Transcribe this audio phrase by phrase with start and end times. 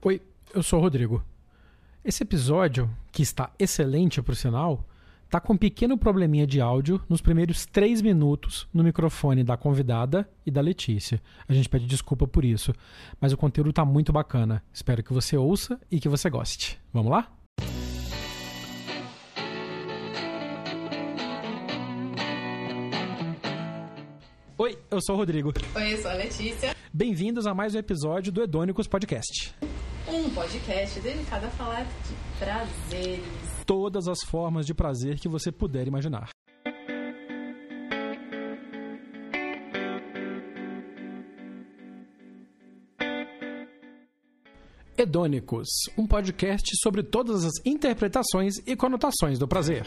[0.00, 0.22] Oi,
[0.54, 1.24] eu sou o Rodrigo.
[2.04, 4.86] Esse episódio, que está excelente por sinal,
[5.28, 10.30] tá com um pequeno probleminha de áudio nos primeiros três minutos no microfone da convidada
[10.46, 11.20] e da Letícia.
[11.48, 12.72] A gente pede desculpa por isso,
[13.20, 14.62] mas o conteúdo tá muito bacana.
[14.72, 16.78] Espero que você ouça e que você goste.
[16.92, 17.32] Vamos lá?
[24.56, 25.52] Oi, eu sou o Rodrigo.
[25.74, 26.76] Oi, eu sou a Letícia.
[26.94, 29.54] Bem-vindos a mais um episódio do Edônicos Podcast.
[30.10, 33.24] Um podcast dedicado a falar de prazeres.
[33.66, 36.30] Todas as formas de prazer que você puder imaginar.
[44.96, 49.86] Edônicos, um podcast sobre todas as interpretações e conotações do prazer.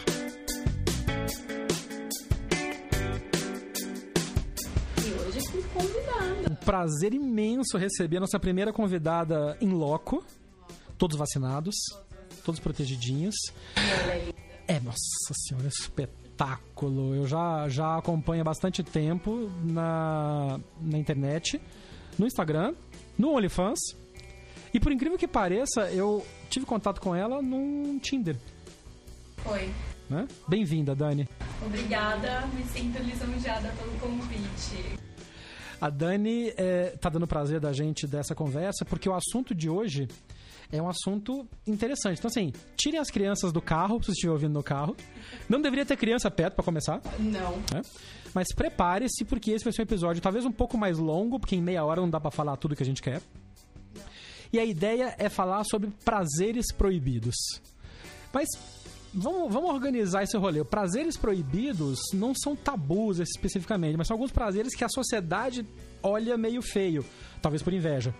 [6.66, 10.24] Prazer imenso receber a nossa primeira convidada em loco.
[10.98, 11.76] Todos vacinados,
[12.46, 13.36] todos protegidinhos.
[13.76, 14.42] É.
[14.76, 17.14] É, nossa senhora, espetáculo.
[17.14, 21.60] Eu já, já acompanho há bastante tempo na, na internet,
[22.18, 22.74] no Instagram,
[23.18, 23.80] no OnlyFans.
[24.74, 28.38] E por incrível que pareça, eu tive contato com ela num Tinder,
[29.46, 29.70] Oi.
[30.10, 30.26] né?
[30.48, 31.28] Bem-vinda, Dani.
[31.66, 35.01] Obrigada, me sinto lisonjeada pelo convite.
[35.82, 40.08] A Dani é, tá dando prazer da gente dessa conversa, porque o assunto de hoje
[40.72, 42.20] é um assunto interessante.
[42.20, 44.96] Então, assim, tirem as crianças do carro, se você estiver ouvindo no carro.
[45.50, 47.02] Não deveria ter criança perto para começar.
[47.20, 47.58] Não.
[47.74, 47.82] né?
[48.34, 51.62] Mas prepare-se, porque esse vai ser um episódio talvez um pouco mais longo, porque em
[51.62, 53.20] meia hora não dá pra falar tudo que a gente quer.
[54.54, 57.36] E a ideia é falar sobre prazeres proibidos.
[58.32, 58.48] Mas
[59.14, 60.64] vamos, vamos organizar esse rolê.
[60.64, 65.66] Prazeres proibidos não são tabus especificamente, mas são alguns prazeres que a sociedade
[66.04, 67.06] olha meio feio.
[67.42, 68.14] Talvez por inveja.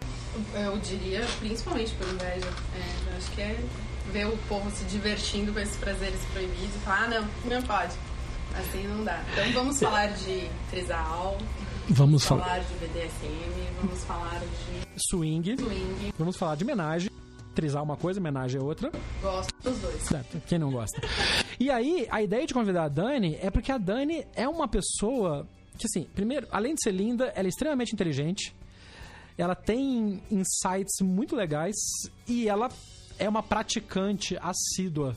[0.54, 2.48] Eu diria principalmente por inveja.
[2.76, 3.60] É, eu acho que é
[4.12, 7.94] ver o povo se divertindo com esses prazeres proibidos e falar, ah, não, não pode.
[8.58, 9.24] Assim não dá.
[9.32, 11.38] Então vamos falar de trisal,
[11.90, 16.14] Vamos falar falar de BDSM, vamos falar de swing, swing.
[16.18, 17.10] vamos falar de homenagem.
[17.54, 18.92] Trisar uma coisa, homenagem é outra.
[19.22, 20.02] Gosto dos dois.
[20.04, 21.02] Certo, quem não gosta?
[21.60, 25.48] E aí, a ideia de convidar a Dani é porque a Dani é uma pessoa
[25.78, 28.56] que, assim, primeiro, além de ser linda, ela é extremamente inteligente,
[29.38, 31.76] ela tem insights muito legais
[32.28, 32.70] e ela
[33.20, 35.16] é uma praticante assídua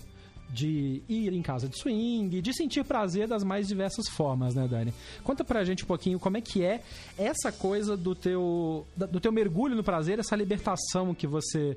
[0.54, 4.94] de ir em casa de swing, de sentir prazer das mais diversas formas, né, Dani?
[5.24, 6.80] Conta pra gente um pouquinho como é que é
[7.18, 11.76] essa coisa do teu, do teu mergulho no prazer, essa libertação que você...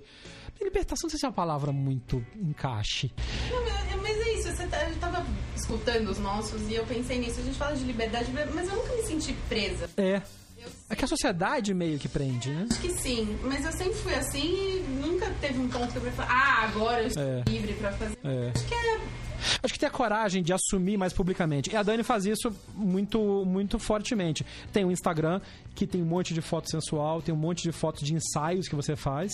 [0.61, 3.11] Libertação não sei se é uma palavra muito encaixe.
[3.49, 7.19] Não, mas, mas é isso, você tá, eu tava escutando os nossos e eu pensei
[7.19, 7.39] nisso.
[7.39, 9.89] A gente fala de liberdade, mas eu nunca me senti presa.
[9.97, 10.21] É.
[10.89, 12.67] É que a sociedade meio que prende, né?
[12.69, 16.11] acho que sim, mas eu sempre fui assim e nunca teve um ponto que eu
[16.11, 17.43] falei, ah, agora eu estou É.
[17.47, 18.17] livre pra fazer.
[18.23, 18.51] É.
[18.55, 18.99] Acho que é.
[19.61, 21.71] Acho que ter a coragem de assumir mais publicamente.
[21.71, 24.43] E a Dani faz isso muito, muito fortemente.
[24.73, 25.39] Tem o Instagram,
[25.75, 28.75] que tem um monte de foto sensual, tem um monte de fotos de ensaios que
[28.75, 29.31] você faz,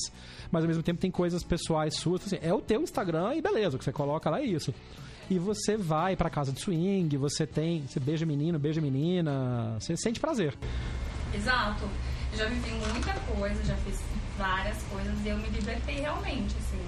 [0.51, 2.25] mas ao mesmo tempo tem coisas pessoais suas.
[2.25, 4.73] Assim, é o teu Instagram e beleza, o que você coloca lá é isso.
[5.29, 7.83] E você vai pra casa de swing, você tem.
[7.87, 10.53] Você beija menino, beija menina, você sente prazer.
[11.33, 11.89] Exato.
[12.31, 13.99] Eu já vivi muita coisa, já fiz
[14.37, 16.79] várias coisas e eu me libertei realmente, assim.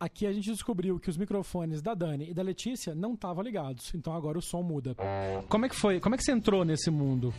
[0.00, 3.92] Aqui a gente descobriu que os microfones da Dani e da Letícia não estavam ligados,
[3.94, 4.94] então agora o som muda.
[5.48, 5.98] Como é que foi?
[5.98, 7.34] Como é que você entrou nesse mundo?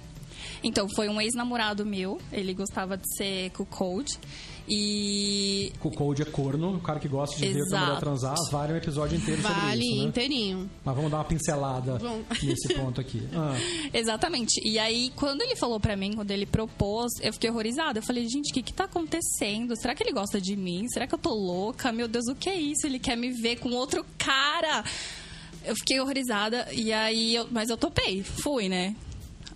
[0.62, 4.09] Então, foi um ex-namorado meu, ele gostava de ser cuckold
[4.69, 8.00] e O Cold é corno, o cara que gosta de ver outra mulher Exato.
[8.06, 10.03] transar, vale um episódio inteiro sobre Vale isso, né?
[10.03, 10.69] inteirinho.
[10.85, 12.25] Mas vamos dar uma pincelada Vamos.
[12.44, 13.22] nesse ponto aqui.
[13.34, 13.56] Ah,
[13.94, 14.62] Exatamente.
[14.63, 18.00] E aí, quando ele falou pra mim, quando ele propôs, eu fiquei horrorizada.
[18.00, 19.75] Eu falei, gente, o que que tá acontecendo?
[19.75, 20.88] Será que ele gosta de mim?
[20.90, 21.91] Será que eu tô louca?
[21.91, 22.86] Meu Deus, o que é isso?
[22.86, 24.84] Ele quer me ver com outro cara.
[25.66, 26.68] Eu fiquei horrorizada.
[26.72, 28.24] E aí, eu- mas eu topei.
[28.24, 28.96] Fui, né?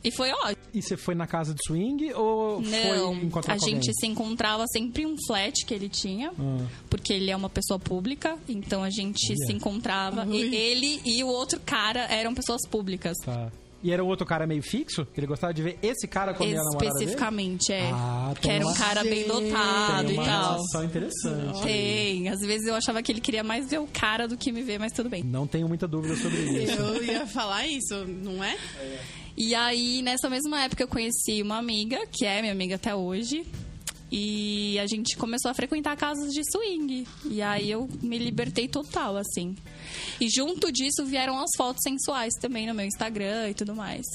[0.03, 0.57] E foi ótimo.
[0.73, 3.93] e você foi na casa de swing ou Não, foi encontrar a gente alguém?
[3.93, 7.79] se encontrava sempre em um flat que ele tinha, Ah, porque ele é uma pessoa
[7.79, 10.25] pública, então a gente se encontrava.
[10.25, 10.35] Ui.
[10.37, 13.15] E ele e o outro cara eram pessoas públicas.
[13.23, 13.51] tá.
[13.83, 15.05] E era o outro cara meio fixo?
[15.15, 16.93] Ele gostava de ver esse cara comer a namorada dele?
[16.93, 17.89] Especificamente, é.
[17.91, 20.23] Ah, que era um cara bem dotado e tal.
[20.53, 21.61] relação interessante.
[21.63, 22.29] Tem.
[22.29, 24.79] Às vezes eu achava que ele queria mais ver o cara do que me ver,
[24.79, 25.21] mas tudo bem.
[25.21, 26.79] Não tenho muita dúvida sobre isso.
[26.79, 28.57] Eu ia falar isso, não é?
[29.35, 33.45] E aí, nessa mesma época, eu conheci uma amiga, que é minha amiga até hoje.
[34.15, 37.07] E a gente começou a frequentar casas de swing.
[37.25, 39.55] E aí eu me libertei total, assim.
[40.21, 44.05] E junto disso vieram as fotos sensuais também no meu Instagram e tudo mais.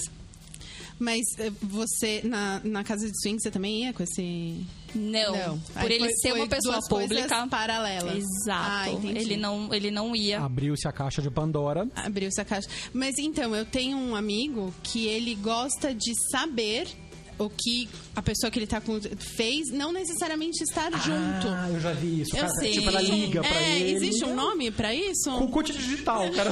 [1.00, 4.65] Mas eh, você, na, na casa de swing, você também ia com esse.
[4.95, 5.59] Não, Não.
[5.59, 7.47] por Aí ele foi- ser foi uma pessoa pública.
[7.49, 8.17] paralelas.
[8.17, 9.01] Exato.
[9.05, 10.41] Ah, ele não, ele não ia.
[10.41, 11.89] Abriu-se a caixa de Pandora.
[11.94, 12.69] Abriu-se a caixa.
[12.93, 16.89] Mas então, eu tenho um amigo que ele gosta de saber
[17.38, 21.49] o que a pessoa que ele tá com fez, não necessariamente estar junto.
[21.49, 22.37] Ah, eu já vi isso.
[22.37, 22.73] Eu Cara, sei.
[22.73, 23.93] Tipo, ela liga pra é, ele.
[23.93, 25.31] existe um nome pra isso?
[25.38, 26.50] Cucute digital, cara.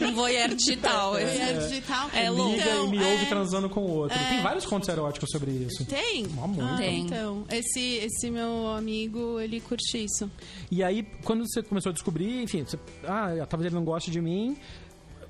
[0.00, 1.16] Um voyeur digital.
[1.16, 2.10] É digital.
[2.14, 2.52] É louco.
[2.52, 4.18] Liga Então, e me é, ouve transando com o outro.
[4.28, 5.84] Tem vários contos eróticos sobre isso.
[5.86, 6.26] Tem?
[6.42, 6.64] Há muito.
[6.64, 7.00] Ah, Tem.
[7.00, 10.30] Então, esse, esse meu amigo, ele curte isso.
[10.70, 14.20] E aí, quando você começou a descobrir, enfim, você, ah, talvez ele não goste de
[14.20, 14.56] mim.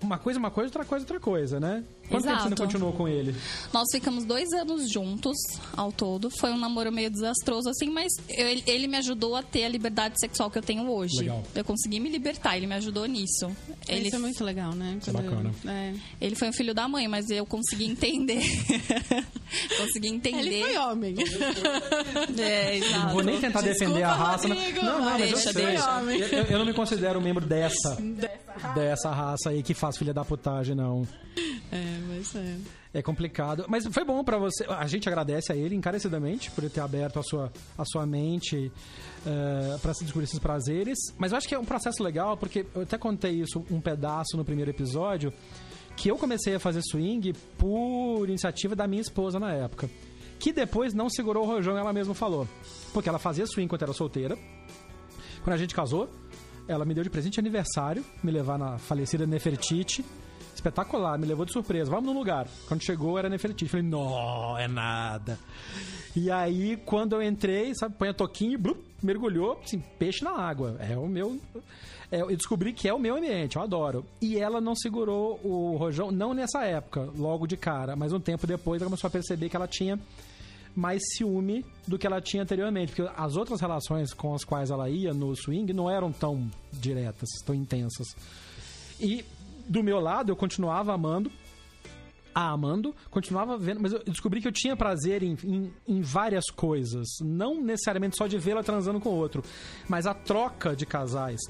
[0.03, 1.83] Uma coisa, é uma coisa, outra coisa, outra coisa, né?
[2.09, 2.63] Quanto tempo você Exato.
[2.63, 3.35] continuou com ele?
[3.73, 5.37] Nós ficamos dois anos juntos
[5.77, 6.31] ao todo.
[6.39, 10.15] Foi um namoro meio desastroso, assim, mas eu- ele, me ajudou a ter a liberdade
[10.21, 11.19] sexual que eu tenho hoje.
[11.21, 11.43] Legal.
[11.55, 13.51] Eu consegui me libertar, ele me ajudou nisso.
[13.89, 14.99] Ele, Isso é muito legal, né?
[15.07, 15.51] é bacana.
[15.67, 15.95] É.
[16.21, 18.43] ele foi um filho da mãe, mas eu consegui entender.
[19.79, 20.39] consegui entender.
[20.41, 21.15] Ele foi homem.
[22.39, 23.13] É, Não exato.
[23.13, 24.49] vou nem tentar Desculpa, defender a raça.
[24.49, 25.67] não- Rodrigo, não, não, mas eu deixa, sei.
[25.67, 26.01] deixa.
[26.01, 27.97] Eu, eu- eu não me considero membro dessa,
[28.75, 31.07] dessa raça aí que faz filha da putagem, não.
[32.35, 33.03] É, é.
[33.03, 33.65] Complicado.
[33.69, 34.65] Mas foi bom pra você.
[34.65, 38.71] A gente agradece a ele encarecidamente por ele ter aberto a sua, a sua mente
[39.27, 40.99] eh, pra se descobrir esses prazeres.
[41.19, 44.37] Mas eu acho que é um processo legal, porque eu até contei isso um pedaço
[44.37, 45.33] no primeiro episódio,
[45.97, 49.89] que eu comecei a fazer swing por iniciativa da minha esposa na época.
[50.39, 52.47] Que depois não segurou o rojão, ela mesma falou.
[52.93, 54.37] Porque ela fazia swing enquanto era solteira.
[55.43, 56.09] Quando a gente casou,
[56.67, 60.05] ela me deu de presente de aniversário, me levar na falecida Nefertiti.
[60.65, 61.91] Espetacular, me levou de surpresa.
[61.91, 62.49] Vamos num lugar.
[62.67, 63.69] Quando chegou, era Nefertiti.
[63.69, 65.39] Falei, não, é nada.
[66.17, 70.79] E aí, quando eu entrei, sabe, põe a toquinha, blup, mergulhou, assim, peixe na água.
[70.81, 71.39] É o meu.
[72.11, 74.07] é, eu descobri que é o meu ambiente, eu adoro.
[74.23, 78.47] E ela não segurou o rojão, não nessa época, logo de cara, mas um tempo
[78.47, 80.01] depois ela começou a perceber que ela tinha
[80.75, 82.95] mais ciúme do que ela tinha anteriormente.
[82.95, 87.29] Porque as outras relações com as quais ela ia no swing não eram tão diretas,
[87.45, 88.07] tão intensas.
[88.99, 89.25] E
[89.67, 91.31] do meu lado, eu continuava amando,
[92.35, 96.47] a amando, continuava vendo, mas eu descobri que eu tinha prazer em, em, em várias
[96.51, 97.07] coisas.
[97.23, 99.43] Não necessariamente só de vê-la transando com outro,
[99.89, 101.41] mas a troca de casais.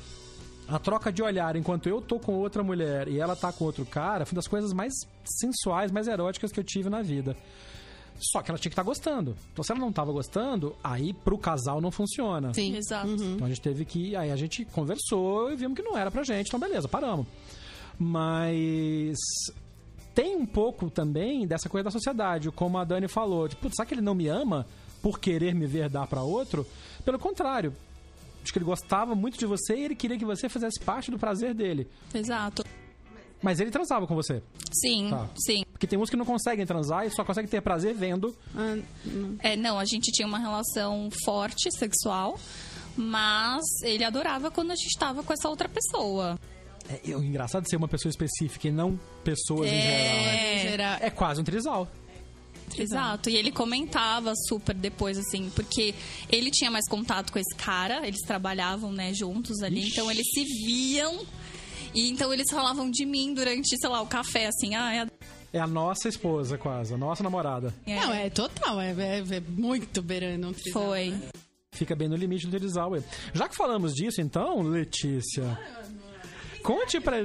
[0.67, 3.85] A troca de olhar enquanto eu tô com outra mulher e ela tá com outro
[3.85, 4.93] cara foi uma das coisas mais
[5.25, 7.37] sensuais, mais eróticas que eu tive na vida.
[8.19, 9.37] Só que ela tinha que estar gostando.
[9.53, 12.55] Então, se ela não tava gostando, aí pro casal não funciona.
[12.55, 12.77] Sim.
[12.77, 13.09] Exato.
[13.09, 14.15] Então a gente teve que.
[14.15, 16.47] Aí a gente conversou e vimos que não era pra gente.
[16.47, 17.27] Então, beleza, paramos.
[17.99, 19.17] Mas.
[20.15, 23.49] Tem um pouco também dessa coisa da sociedade, como a Dani falou.
[23.49, 24.65] Tipo, será que ele não me ama
[25.03, 26.65] por querer me ver dar pra outro?
[27.05, 27.75] Pelo contrário.
[28.41, 31.19] Acho que ele gostava muito de você e ele queria que você fizesse parte do
[31.19, 31.89] prazer dele.
[32.15, 32.63] Exato.
[33.43, 34.41] Mas ele transava com você.
[34.73, 35.29] Sim, Tá.
[35.37, 35.65] sim.
[35.73, 38.37] Porque tem uns que não conseguem transar e só conseguem ter prazer vendo.
[38.55, 38.79] Ah.
[39.41, 42.39] É, não, a gente tinha uma relação forte sexual,
[42.97, 46.39] mas ele adorava quando a gente tava com essa outra pessoa.
[46.89, 50.17] É, é engraçado ser uma pessoa específica e não pessoas em geral.
[50.17, 50.55] né?
[50.57, 51.89] Em geral, É quase um trisal.
[52.77, 53.29] Exato.
[53.31, 55.95] E ele comentava super depois, assim, porque
[56.31, 59.91] ele tinha mais contato com esse cara, eles trabalhavam, né, juntos ali, Ixi.
[59.93, 61.25] então eles se viam.
[61.95, 65.07] E então eles falavam de mim durante, sei lá, o café, assim, ah, é a
[65.53, 67.73] É a nossa esposa, quase, a nossa namorada.
[67.87, 70.83] Não, é total, é, é- é muito beirando um trisal.
[70.83, 71.15] Foi.
[71.71, 72.97] Fica bem no limite do trisal.
[72.97, 73.03] é.
[73.33, 75.59] Já que falamos disso, então, Letícia.
[76.65, 77.19] Conte pra,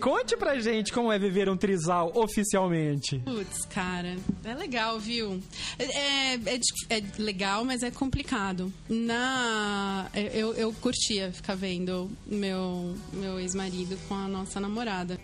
[0.00, 3.18] conte pra gente como é viver um trisal oficialmente.
[3.18, 5.42] Putz, cara, é legal, viu?
[5.78, 8.72] É, é, dif- é legal, mas é complicado.
[8.88, 15.18] Na, eu, eu curtia ficar vendo meu, meu ex-marido com a nossa namorada.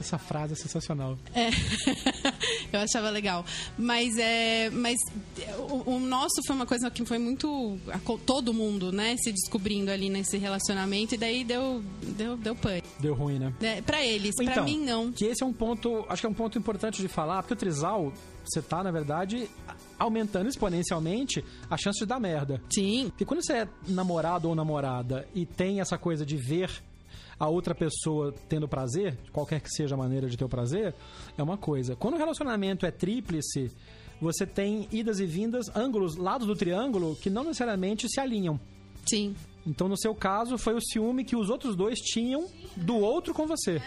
[0.00, 1.18] Essa frase é sensacional.
[1.34, 1.48] É.
[2.72, 3.44] eu achava legal.
[3.78, 4.70] Mas é.
[4.70, 4.96] Mas
[5.70, 7.78] o, o nosso foi uma coisa que foi muito.
[8.24, 9.16] Todo mundo, né?
[9.18, 11.14] Se descobrindo ali nesse relacionamento.
[11.14, 12.80] E daí deu, deu, deu pan.
[12.98, 13.52] Deu ruim, né?
[13.60, 15.12] É, pra eles, pra Então, mim não.
[15.12, 17.56] Que esse é um ponto, acho que é um ponto importante de falar, porque o
[17.56, 18.12] trisal,
[18.44, 19.48] você tá, na verdade,
[19.98, 22.62] aumentando exponencialmente a chance de dar merda.
[22.72, 23.06] Sim.
[23.08, 26.70] Porque quando você é namorado ou namorada e tem essa coisa de ver
[27.38, 30.94] a outra pessoa tendo prazer, qualquer que seja a maneira de ter o prazer,
[31.36, 31.94] é uma coisa.
[31.94, 33.70] Quando o relacionamento é tríplice,
[34.20, 38.58] você tem idas e vindas, ângulos, lados do triângulo que não necessariamente se alinham.
[39.08, 39.34] Sim.
[39.66, 43.46] Então, no seu caso, foi o ciúme que os outros dois tinham do outro com
[43.46, 43.82] você.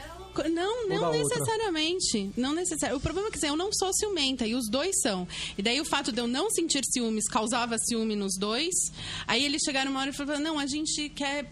[0.53, 1.17] não, não outra?
[1.19, 2.31] necessariamente.
[2.35, 2.97] Não necessariamente.
[2.97, 5.27] O problema é que assim, eu não sou ciumenta e os dois são.
[5.57, 8.73] E daí o fato de eu não sentir ciúmes causava ciúme nos dois.
[9.27, 11.49] Aí eles chegaram uma hora e falaram: não, a gente quer.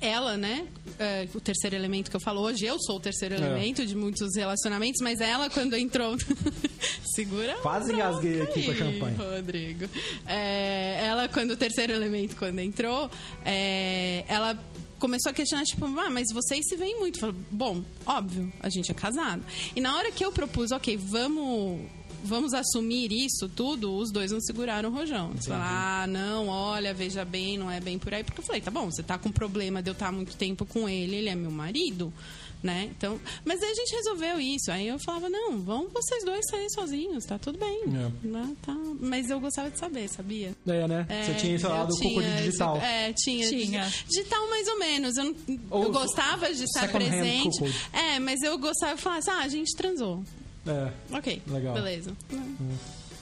[0.00, 0.66] Ela, né?
[0.98, 3.38] é, o terceiro elemento que eu falo hoje, eu sou o terceiro É.
[3.38, 6.16] elemento de muitos relacionamentos, mas ela, quando entrou.
[7.14, 7.54] Segura.
[7.62, 9.16] Quase engasguei aqui com a champanhe.
[9.16, 9.88] Rodrigo.
[10.26, 10.87] É,
[11.18, 13.10] ela, quando o terceiro elemento, quando entrou,
[13.44, 14.58] é, ela
[14.98, 17.34] começou a questionar, tipo, ah, mas vocês se veem muito.
[17.50, 19.42] Bom, óbvio, a gente é casado.
[19.74, 21.80] E na hora que eu propus, ok, vamos.
[22.20, 25.30] Vamos assumir isso tudo, os dois não seguraram o rojão.
[25.30, 28.24] Eles falaram, ah, não, olha, veja bem, não é bem por aí.
[28.24, 30.88] Porque eu falei, tá bom, você tá com problema de eu estar muito tempo com
[30.88, 32.12] ele, ele é meu marido,
[32.62, 32.88] né?
[32.96, 34.70] Então, mas aí a gente resolveu isso.
[34.70, 37.82] Aí eu falava, não, vão vocês dois sair sozinhos, tá tudo bem.
[37.86, 38.26] É.
[38.26, 38.56] Né?
[38.62, 38.74] Tá.
[39.00, 40.54] Mas eu gostava de saber, sabia?
[40.66, 41.06] É, né?
[41.08, 42.76] É, Você tinha lado tinha cocô de esse- digital.
[42.78, 43.48] é, tinha.
[43.48, 43.92] Tinha.
[44.08, 45.16] Digital mais ou menos.
[45.16, 45.36] Eu, não-
[45.70, 47.64] Ou eu gostava de estar presente.
[47.92, 50.22] É, mas eu gostava de falar assim, ah, a gente transou.
[50.66, 50.92] É.
[51.16, 51.74] Ok, Legal.
[51.74, 52.12] beleza.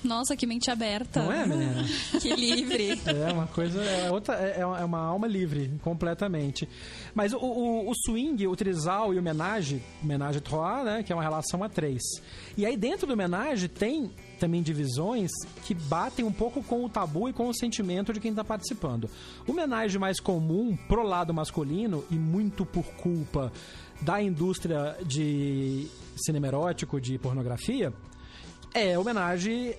[0.07, 1.23] Nossa, que mente aberta.
[1.23, 1.85] Não é, menina?
[2.21, 3.01] Que livre.
[3.07, 6.69] É uma coisa, é outra, é é uma alma livre, completamente.
[7.15, 11.17] Mas o, o, o swing, o trisal e o menage, menage trois, né, que é
[11.17, 12.03] uma relação a três.
[12.57, 15.31] E aí dentro do menage tem também divisões
[15.65, 19.09] que batem um pouco com o tabu e com o sentimento de quem está participando.
[19.47, 23.53] O menage mais comum pro lado masculino e muito por culpa
[24.01, 25.87] da indústria de
[26.17, 27.93] cinema erótico, de pornografia,
[28.75, 29.75] é homenagem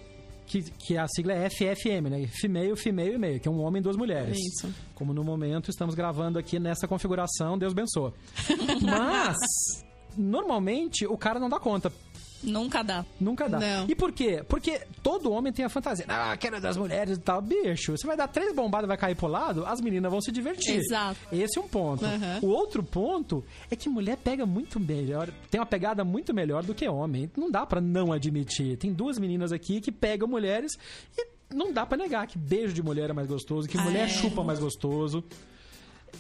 [0.48, 2.26] que, que a sigla é FFM, né?
[2.28, 4.38] Female, female e meio, que é um homem e duas mulheres.
[4.38, 4.74] Isso.
[4.96, 8.14] Como no momento estamos gravando aqui nessa configuração, Deus abençoe.
[8.82, 9.38] Mas,
[10.18, 11.92] normalmente, o cara não dá conta.
[12.44, 13.04] Nunca dá.
[13.20, 13.60] Nunca dá.
[13.60, 13.86] Não.
[13.90, 14.44] E por quê?
[14.48, 16.06] Porque todo homem tem a fantasia.
[16.08, 17.42] Ah, quero das mulheres e tal.
[17.42, 20.32] Bicho, você vai dar três bombadas e vai cair pro lado, as meninas vão se
[20.32, 20.76] divertir.
[20.78, 21.18] Exato.
[21.32, 22.06] Esse é um ponto.
[22.06, 22.40] Aham.
[22.44, 26.74] O outro ponto é que mulher pega muito melhor, tem uma pegada muito melhor do
[26.76, 27.30] que homem.
[27.36, 28.78] Não dá pra não admitir.
[28.78, 30.78] Tem duas meninas aqui que pegam mulheres
[31.18, 34.06] e não dá pra negar que beijo de mulher é mais gostoso, que Ah, mulher
[34.06, 34.08] é.
[34.10, 35.24] chupa mais gostoso.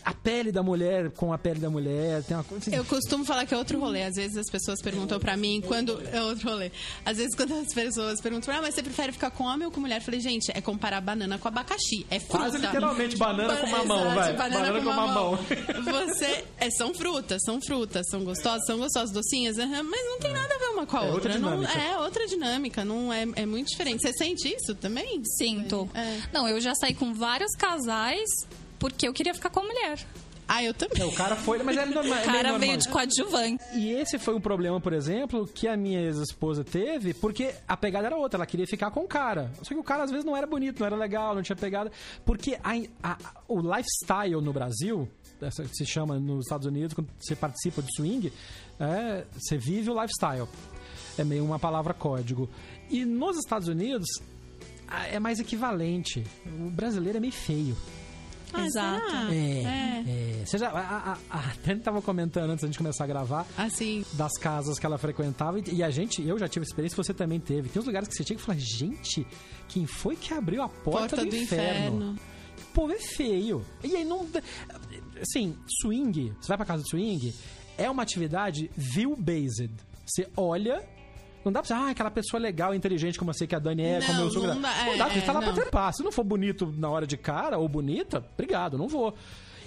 [0.06, 2.64] A pele da mulher com a pele da mulher tem uma coisa.
[2.70, 4.04] assim, Eu costumo falar que é outro rolê.
[4.04, 6.02] Às vezes as pessoas perguntam pra mim quando.
[6.14, 6.72] É outro rolê.
[7.06, 9.82] Às vezes quando as pessoas perguntam, ah, mas você prefere ficar com homem ou com
[9.82, 9.98] mulher?
[9.98, 12.06] Eu falei, gente, é comparar banana com abacaxi.
[12.10, 12.38] É fruta.
[12.38, 14.34] Quase literalmente banana Ba- com mamão, Exato, vai.
[14.34, 15.32] Banana, Banana com, com mamão.
[15.32, 16.08] mamão.
[16.08, 16.46] Você.
[16.58, 20.54] É, são frutas, são frutas, são gostosas, são gostosas, docinhas, aham, mas não tem nada
[20.54, 21.40] a ver uma com a É outra outra.
[21.40, 21.80] não, dinâmica.
[21.80, 24.02] é outra dinâmica, não é, é muito diferente.
[24.02, 25.22] Você sente isso também?
[25.38, 25.90] Sinto.
[25.94, 26.22] É.
[26.32, 28.30] Não, eu já saí com vários casais
[28.80, 30.00] porque eu queria ficar com a mulher.
[30.50, 31.04] Ah, eu também.
[31.04, 32.04] O cara foi, mas é normal.
[32.04, 32.60] O é meio cara normal.
[32.60, 33.62] veio de coadjuvante.
[33.76, 38.08] E esse foi um problema, por exemplo, que a minha ex-esposa teve, porque a pegada
[38.08, 39.52] era outra, ela queria ficar com o cara.
[39.62, 41.92] Só que o cara às vezes não era bonito, não era legal, não tinha pegada.
[42.26, 43.18] Porque a- a-
[43.48, 45.06] o lifestyle no Brasil,
[45.42, 48.32] essa que se chama nos Estados Unidos, quando você participa do swing,
[48.80, 50.48] é, você vive o lifestyle.
[51.18, 52.50] É meio uma palavra código.
[52.90, 54.08] E nos Estados Unidos,
[55.12, 56.24] é mais equivalente.
[56.46, 57.76] O brasileiro é meio feio.
[58.54, 59.06] Ah, Exato.
[59.10, 59.34] será?
[59.34, 60.04] É, É.
[60.42, 60.46] é.
[60.46, 64.06] Você já, a, a, a Tânia tava comentando antes da gente começar a gravar Assim.
[64.14, 65.60] das casas que ela frequentava.
[65.60, 67.68] E, e a gente, eu já tive experiência, você também teve.
[67.70, 69.28] Tem uns lugares que você chega e fala, gente,
[69.68, 71.98] quem foi que abriu a porta, Porta do, do inferno?
[71.98, 72.20] inferno.
[72.70, 73.66] O povo é feio.
[73.84, 74.26] E aí não.
[75.22, 77.34] Assim, swing, você vai pra casa de swing,
[77.78, 79.70] é uma atividade view-based.
[80.06, 80.82] Você olha.
[81.48, 83.84] Não dá pra dizer, ah, aquela pessoa legal, inteligente como eu sei que a Dani
[83.84, 84.48] é, Não, como eu sou.
[84.48, 85.62] não dá, não é, dá, você tá lá é, pra não.
[85.62, 85.94] trepar.
[85.94, 89.14] Se não for bonito na hora de cara ou bonita, obrigado, não vou.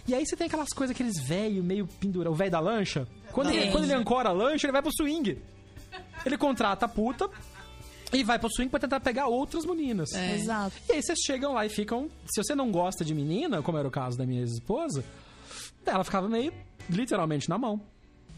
[0.07, 3.07] E aí você tem aquelas coisas, aqueles velho meio pendura, o velho da lancha.
[3.33, 5.39] Quando ele, quando ele ancora a lancha, ele vai pro swing.
[6.25, 7.29] Ele contrata a puta
[8.13, 10.13] e vai pro swing pra tentar pegar outras meninas.
[10.13, 10.35] É.
[10.35, 10.75] Exato.
[10.89, 12.11] E aí vocês chegam lá e ficam.
[12.27, 15.05] Se você não gosta de menina, como era o caso da minha ex-esposa,
[15.87, 16.53] ela ficava meio
[16.89, 17.81] literalmente na mão.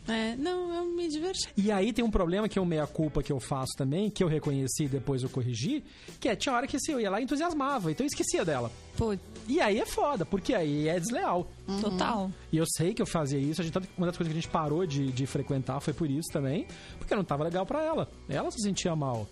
[0.08, 1.48] É, não, eu me diverti.
[1.56, 4.28] E aí tem um problema que é um meia-culpa que eu faço também, que eu
[4.28, 5.84] reconheci e depois eu corrigi,
[6.18, 8.70] que é, tinha hora que assim, eu ia lá e entusiasmava, então eu esquecia dela.
[8.96, 9.16] Pô,
[9.48, 11.48] E aí é foda, porque aí é desleal.
[11.80, 12.30] total.
[12.50, 14.50] E eu sei que eu fazia isso, a gente, uma das coisas que a gente
[14.50, 16.66] parou de, de frequentar foi por isso também,
[16.98, 18.10] porque não tava legal pra ela.
[18.28, 19.28] Ela se sentia mal.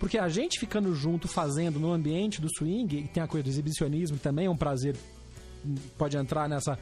[0.00, 3.50] Porque a gente ficando junto, fazendo no ambiente do swing, e tem a coisa do
[3.50, 4.96] exibicionismo que também é um prazer,
[5.98, 6.78] pode entrar nessa,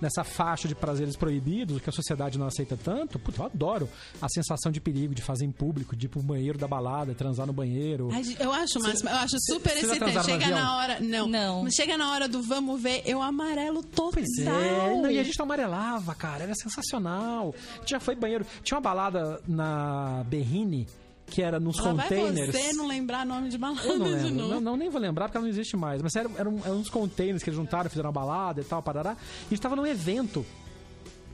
[0.00, 3.18] nessa faixa de prazeres proibidos, que a sociedade não aceita tanto.
[3.18, 3.88] Puta, eu adoro
[4.20, 7.46] a sensação de perigo de fazer em público, de ir pro banheiro da balada, transar
[7.46, 8.08] no banheiro.
[8.12, 10.24] Ai, Eu acho máximo, eu acho super já excitante.
[10.24, 11.00] Chega na hora.
[11.00, 11.28] Não.
[11.28, 11.70] Não.
[11.70, 14.12] Chega na hora do vamos ver, eu amarelo total.
[14.12, 17.54] Pois é, não, e a gente não amarelava, cara, era sensacional.
[17.84, 18.46] Já foi banheiro.
[18.62, 20.86] Tinha uma balada na Berrine,
[21.26, 22.52] que era nos Lá vai containers.
[22.54, 24.54] você não lembrar nome de balada Eu não de lembro, novo.
[24.54, 26.00] não, não, nem vou lembrar porque ela não existe mais.
[26.00, 29.12] Mas eram, eram, eram uns containers que eles juntaram, fizeram uma balada e tal, parará.
[29.12, 30.44] E a gente tava num evento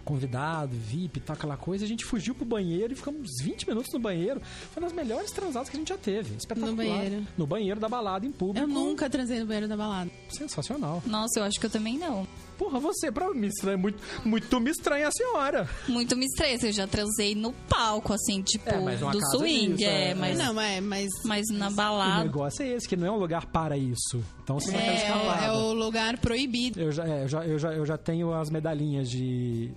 [0.05, 1.85] convidado, VIP e tal, aquela coisa.
[1.85, 4.41] A gente fugiu pro banheiro e ficamos 20 minutos no banheiro.
[4.73, 6.35] Foi uma das melhores transadas que a gente já teve.
[6.37, 6.71] Espetacular.
[6.71, 7.27] No banheiro.
[7.39, 8.59] No banheiro da balada em público.
[8.59, 10.11] Eu nunca transei no banheiro da balada.
[10.31, 11.03] Sensacional.
[11.07, 12.27] Nossa, eu acho que eu também não.
[12.59, 15.68] Porra, você, pra me estranha, muito, muito me estranha a senhora.
[15.88, 16.66] Muito me estressa.
[16.68, 19.75] Eu já transei no palco, assim, tipo, É, mas uma do casa swing.
[19.75, 21.09] disso, é, é, mas, Não, é, mas.
[21.25, 22.25] mas na O balada.
[22.25, 24.23] negócio é esse, que não é um lugar para isso.
[24.44, 25.44] Então você não quer É, escapada.
[25.47, 26.80] é o lugar proibido.
[26.80, 29.71] Eu já, é, eu, já, eu, já, eu já tenho as medalhinhas de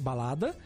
[0.00, 0.56] balada,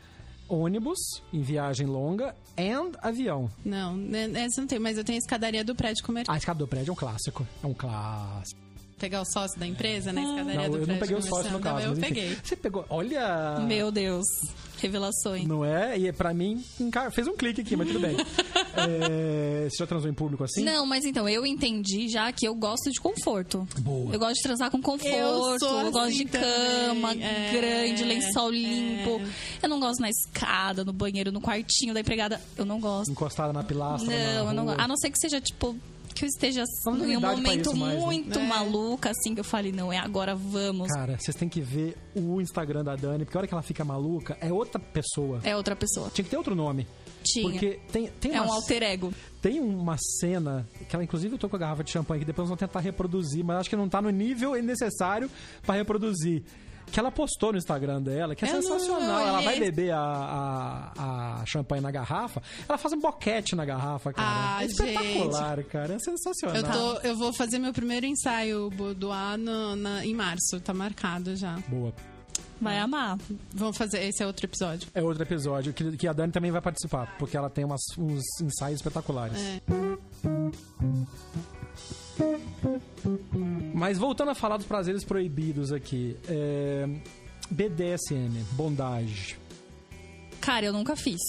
[0.49, 0.99] ônibus
[1.33, 3.51] em viagem longa and avião.
[3.65, 6.35] Não, né, essa não tem, mas eu tenho a escadaria do prédio comercial.
[6.35, 7.47] A escada do prédio é um clássico.
[7.63, 8.59] É um clássico.
[8.99, 11.61] Pegar o sócio da empresa na escadaria Não, do eu não peguei o sócio no
[11.61, 12.01] caso, Não, eu enfim.
[12.01, 12.39] peguei.
[12.43, 12.85] Você pegou.
[12.89, 13.61] Olha.
[13.61, 14.25] Meu Deus.
[14.81, 15.47] Revelações.
[15.47, 15.99] Não é?
[15.99, 16.65] E pra mim,
[17.13, 18.17] fez um clique aqui, mas tudo bem.
[18.81, 20.63] É, Você já transou em público assim?
[20.63, 23.67] Não, mas então, eu entendi já que eu gosto de conforto.
[23.81, 24.13] Boa.
[24.15, 28.05] Eu gosto de transar com conforto, Eu eu, gosto assim de cama também, é, grande,
[28.05, 28.57] lençol é.
[28.57, 29.21] limpo.
[29.61, 32.41] Eu não gosto na escada, no banheiro, no quartinho da empregada.
[32.57, 33.11] Eu não gosto.
[33.11, 34.09] Encostada na pilastra.
[34.09, 34.81] Não, na eu não gosto.
[34.81, 35.77] A não ser que seja, tipo,
[36.19, 38.01] que eu esteja em um momento isso mais, né?
[38.05, 38.47] muito É.
[38.47, 40.89] maluca, assim, que eu falei, não, é agora, vamos.
[40.89, 43.85] Cara, vocês têm que ver o Instagram da Dani, porque a hora que ela fica
[43.85, 45.41] maluca, é outra pessoa.
[45.45, 46.11] É outra pessoa.
[46.11, 46.87] Tinha que ter outro nome.
[47.25, 47.51] Tinha.
[47.51, 49.13] Porque tem, tem, É um uma, alter ego.
[49.43, 52.49] tem uma cena que ela, inclusive, eu tô com a garrafa de champanhe que depois
[52.49, 55.31] nós vamos tentar reproduzir, mas acho que não tá no nível necessário
[55.63, 56.43] pra reproduzir.
[56.93, 59.21] Que ela postou no Instagram dela, que é não sensacional.
[59.21, 59.71] Ela vai olhei.
[59.71, 64.29] beber a, a, a champanhe na garrafa, ela faz um boquete na garrafa, cara.
[64.29, 65.95] Ah, é espetacular, cara.
[65.95, 66.57] É sensacional.
[66.57, 71.37] Eu, tô, eu vou fazer meu primeiro ensaio boudoir no, na, em março, tá marcado
[71.37, 71.57] já.
[71.69, 71.93] Boa.
[72.61, 73.19] Vai amar.
[73.53, 74.89] Vamos fazer, esse é outro episódio.
[74.95, 78.25] É outro episódio que, que a Dani também vai participar, porque ela tem umas, uns
[78.41, 79.39] ensaios espetaculares.
[79.39, 79.61] É.
[83.75, 86.89] Mas voltando a falar dos prazeres proibidos aqui, é,
[87.51, 89.37] BDSM, bondage,
[90.41, 91.21] Cara, eu nunca fiz.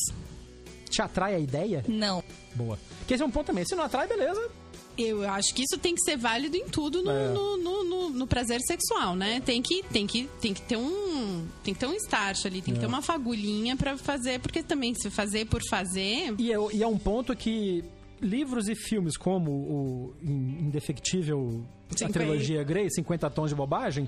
[0.89, 1.83] te atrai a ideia?
[1.87, 2.23] Não.
[2.55, 2.79] Boa.
[2.99, 3.65] Porque esse é um ponto também.
[3.65, 4.49] Se não atrai, beleza.
[4.97, 7.29] Eu acho que isso tem que ser válido em tudo no, É.
[7.29, 9.39] no, no, no- no prazer sexual, né?
[9.45, 11.45] Tem que, tem, que, tem que ter um.
[11.63, 12.81] Tem que ter um start ali, tem que É.
[12.81, 16.33] ter uma fagulhinha pra fazer, porque também se fazer por fazer.
[16.37, 17.83] E é, e é um ponto que
[18.21, 22.13] livros e filmes como o in- Indefectível, a 50.
[22.19, 24.07] trilogia Grey, 50 Tons de Bobagem,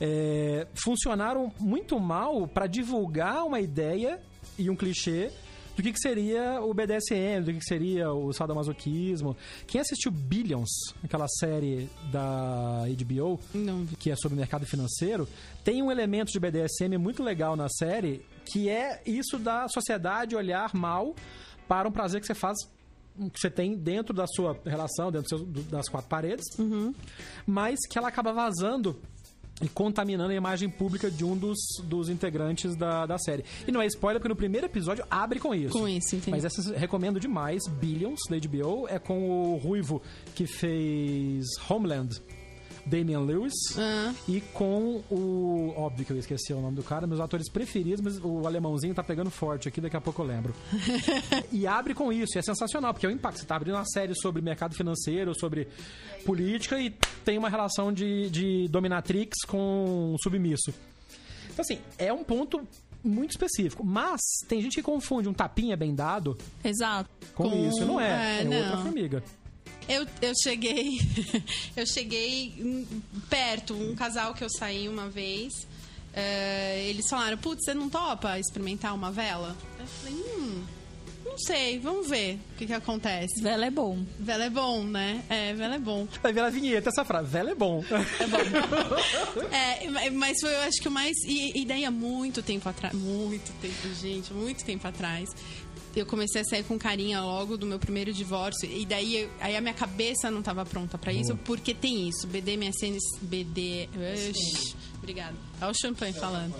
[0.00, 4.20] é, funcionaram muito mal para divulgar uma ideia
[4.58, 5.30] e um clichê
[5.76, 9.36] do que, que seria o BDSM, do que, que seria o sadomasoquismo.
[9.66, 10.68] Quem assistiu Billions,
[11.04, 15.28] aquela série da HBO, Não que é sobre mercado financeiro,
[15.62, 20.74] tem um elemento de BDSM muito legal na série, que é isso da sociedade olhar
[20.74, 21.14] mal
[21.68, 22.56] para um prazer que você faz
[23.32, 26.44] que você tem dentro da sua relação, dentro do seu- do- das quatro paredes,
[27.46, 28.96] mas que ela acaba vazando
[29.60, 33.44] e contaminando a imagem pública de um dos, dos integrantes da, da série.
[33.66, 35.72] E não é spoiler, porque no primeiro episódio abre com isso.
[35.76, 36.30] Com isso, entendi.
[36.30, 37.66] Mas essa recomendo demais.
[37.66, 40.00] Billions, da HBO, é com o Ruivo,
[40.36, 42.22] que fez Homeland,
[42.88, 43.52] Damian Lewis.
[43.76, 44.12] Ah.
[44.26, 45.72] E com o.
[45.76, 49.02] Óbvio que eu esqueci o nome do cara, meus atores preferidos, mas o alemãozinho tá
[49.02, 50.54] pegando forte aqui, daqui a pouco eu lembro.
[51.52, 53.38] e abre com isso, e é sensacional, porque é o impacto.
[53.40, 55.68] Você tá abrindo uma série sobre mercado financeiro, sobre
[56.24, 56.90] política, e
[57.24, 60.72] tem uma relação de, de dominatrix com submisso.
[61.50, 62.60] Então, assim, é um ponto
[63.02, 63.84] muito específico.
[63.84, 67.08] Mas tem gente que confunde um tapinha bem dado Exato.
[67.34, 67.84] com, Com- isso.
[67.84, 68.38] Não é.
[68.38, 68.56] é, É, não.
[68.56, 69.22] outra formiga.
[69.88, 71.00] Eu, eu cheguei.
[71.76, 72.86] eu cheguei
[73.30, 75.66] perto, um casal que eu saí uma vez.
[76.14, 79.56] eh, eles falaram, putz, você não topa experimentar uma vela?
[79.78, 80.64] Eu falei, hum,
[81.24, 83.40] não sei, vamos ver o que, que acontece.
[83.42, 84.04] Vela é bom.
[84.18, 85.22] Vela é bom, né?
[85.28, 86.06] É, vela é bom.
[86.22, 87.28] Vai ver a vinheta essa frase.
[87.28, 87.84] Vela é bom.
[89.52, 91.16] É, mas foi, eu acho que o mais.
[91.24, 92.94] E, e daí há muito tempo atrás.
[92.94, 95.28] Muito tempo, gente, muito tempo atrás.
[95.96, 98.70] Eu comecei a sair com carinha logo do meu primeiro divórcio.
[98.70, 102.26] E daí eu- aí a minha cabeça não estava pronta para isso, porque tem isso.
[102.26, 102.96] BDMSN.
[103.22, 103.88] BD.
[104.98, 105.34] Obrigada.
[105.60, 106.54] Olha o champanhe falando.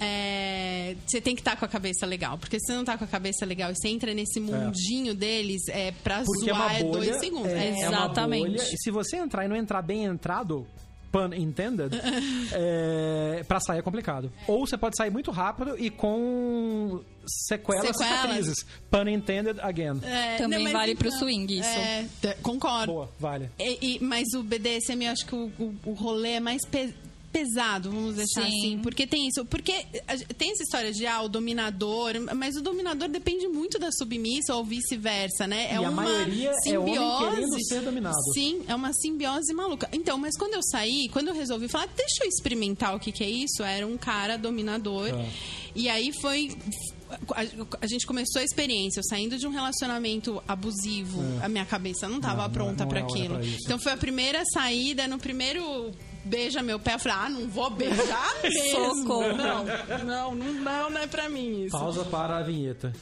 [0.00, 2.36] É, você tem que estar com a cabeça legal.
[2.38, 5.62] Porque se você não tá com a cabeça legal e você entra nesse mundinho deles,
[5.68, 6.92] é pra Porque é uma zoar é bolha.
[7.06, 7.48] dois segundos.
[7.52, 8.46] É, É, é uma Exatamente.
[8.58, 8.62] bolha.
[8.72, 10.66] E se você entrar e não entrar bem entrado,
[11.14, 11.92] pun intended,
[12.52, 14.32] é, pra sair é complicado.
[14.48, 17.96] Ou você pode sair muito rápido e com sequelas, Sequelas.
[17.96, 18.66] cicatrizes.
[18.90, 20.00] Pun intended again.
[20.02, 21.68] É, Também mas vale pro então- swing, isso.
[21.68, 22.06] É,
[22.42, 22.92] concordo.
[22.92, 23.48] Boa, vale.
[23.58, 26.64] E- e- mas o BDSM, eu acho que o, o, o rolê é mais.
[26.66, 26.92] pe-
[27.34, 28.46] pesado, vamos deixar Sim.
[28.46, 28.78] assim.
[28.78, 29.44] Porque tem isso.
[29.46, 29.72] Porque
[30.06, 34.54] a- tem essa história de, ah, o dominador, mas o dominador depende muito da submissa
[34.54, 35.74] ou vice-versa, né?
[35.74, 38.14] E a maioria é homem querendo ser dominado.
[38.32, 39.88] Sim, é uma simbiose maluca.
[39.92, 43.24] Então, mas quando eu saí, quando eu resolvi falar, deixa eu experimentar o que, que
[43.24, 45.10] é isso, era um cara dominador.
[45.12, 45.26] Ah.
[45.74, 46.56] E aí foi.
[47.80, 52.16] A, gente começou a experiência, eu saindo de um relacionamento abusivo, a minha cabeça não
[52.16, 52.48] estava É.
[52.48, 53.40] Pronta para é aquilo.
[53.64, 55.92] Então foi a primeira saída, no primeiro
[56.24, 59.02] beija meu pé, eu falei, ah, não vou beijar mesmo.
[59.02, 59.32] Socorro.
[59.36, 61.78] Não, não, não, não, não é pra mim isso.
[61.78, 62.92] Pausa para a vinheta.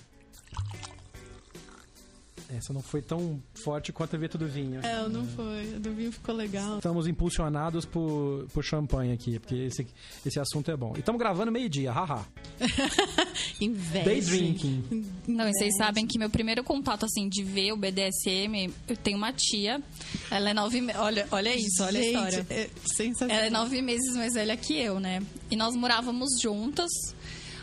[2.57, 4.81] Essa não foi tão forte quanto a vinheta do vinho.
[4.85, 5.75] É, não foi.
[5.75, 6.77] A do vinho ficou legal.
[6.77, 9.87] Estamos impulsionados por, por champanhe aqui, porque esse,
[10.25, 10.93] esse assunto é bom.
[10.97, 12.27] E estamos gravando meio-dia, haha.
[13.61, 14.05] Inveja.
[14.05, 15.05] Day drinking.
[15.27, 19.17] Não, e vocês sabem que meu primeiro contato, assim, de ver o BDSM, eu tenho
[19.17, 19.83] uma tia,
[20.31, 21.01] ela é nove meses.
[21.01, 22.47] Olha, olha isso, olha a Gente, história.
[22.51, 23.37] É sensacional.
[23.37, 25.23] Ela é nove meses mais velha que eu, né?
[25.51, 26.91] E nós morávamos juntas.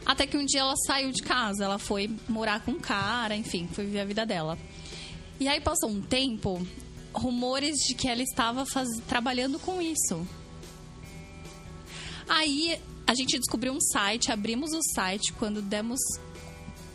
[0.10, 3.70] Até que um dia ela saiu de casa, ela foi morar com um cara, enfim,
[3.72, 4.58] foi viver a vida dela.
[5.40, 6.66] E aí passou um tempo,
[7.14, 8.90] rumores de que ela estava faz...
[9.08, 10.28] trabalhando com isso.
[12.28, 16.00] Aí a gente descobriu um site, abrimos o site, quando demos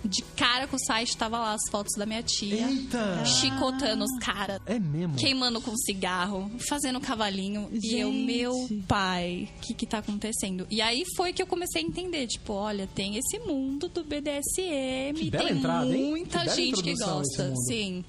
[0.04, 2.68] de cara com o site, tava lá as fotos da minha tia.
[2.68, 3.24] Eita!
[3.24, 5.16] Chicotando os caras É mesmo?
[5.16, 7.68] queimando com cigarro, fazendo cavalinho.
[7.72, 8.24] E eu, Gente.
[8.26, 10.66] meu pai, o que que tá acontecendo?
[10.70, 15.14] E aí foi que eu comecei a entender, tipo, olha, tem esse mundo do BDSM,
[15.16, 16.04] Que tem entrada, hein?
[16.10, 17.54] muita Que gente que gosta.
[17.66, 18.04] Sim.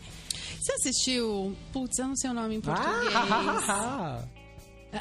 [0.61, 1.55] Você assistiu...
[1.71, 3.13] Putz, eu não sei o nome em português.
[3.67, 4.23] Ah,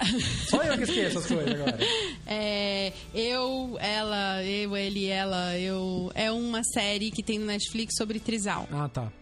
[0.48, 1.78] Só eu que esqueço as coisas agora.
[2.26, 6.10] É, eu, ela, eu, ele, ela, eu.
[6.14, 8.68] É uma série que tem no Netflix sobre trisal.
[8.72, 9.12] Ah, tá.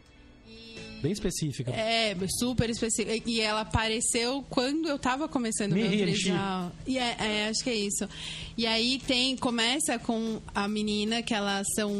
[1.02, 1.70] Bem específica.
[1.72, 3.28] É, super específico.
[3.28, 5.86] E ela apareceu quando eu tava começando o meu.
[6.86, 8.08] E é, é, acho que é isso.
[8.56, 11.90] E aí tem, começa com a menina, que elas são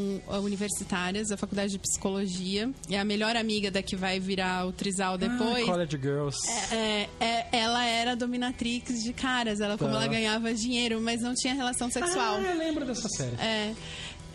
[0.42, 2.70] universitárias da faculdade de psicologia.
[2.90, 5.64] É a melhor amiga da que vai virar o trisal depois.
[5.64, 6.38] Ah, College Girls.
[6.70, 9.96] É, é, ela era dominatrix de caras, ela como Tá.
[9.96, 12.36] ela ganhava dinheiro, mas não tinha relação sexual.
[12.36, 13.34] Ah, eu lembro dessa série.
[13.36, 13.74] É.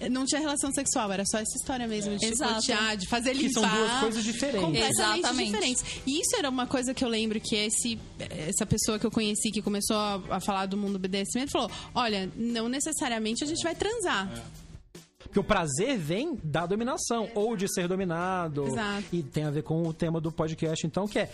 [0.09, 2.61] Não tinha relação sexual, era só essa história mesmo de Exato.
[2.61, 3.61] chicotear, de fazer Que limpar.
[3.61, 4.61] são duas coisas diferentes.
[4.61, 5.51] Completamente Exatamente.
[5.51, 5.83] diferentes.
[6.05, 9.51] E isso era uma coisa que eu lembro que esse, essa pessoa que eu conheci,
[9.51, 13.75] que começou a, a falar do mundo BDSM, falou: olha, não necessariamente a gente vai
[13.75, 14.29] transar.
[15.19, 18.65] Porque o prazer vem da dominação, ou de ser dominado.
[18.67, 19.03] Exato.
[19.11, 21.29] E tem a ver com o tema do podcast, então, que é,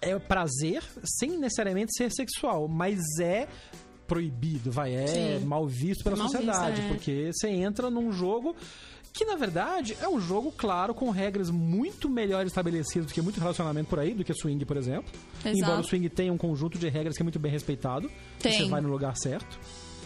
[0.00, 3.46] é o prazer sem necessariamente ser sexual, mas é
[4.06, 5.46] proibido, vai, é Sim.
[5.46, 6.88] mal visto pela Mal visto, sociedade, é.
[6.88, 8.54] porque você entra num jogo
[9.12, 13.38] que na verdade é um jogo claro com regras muito melhor estabelecidas do que muito
[13.38, 15.10] relacionamento por aí, do que swing, por exemplo.
[15.44, 15.56] Exato.
[15.56, 18.80] Embora o swing tenha um conjunto de regras que é muito bem respeitado, você vai
[18.80, 19.58] no lugar certo,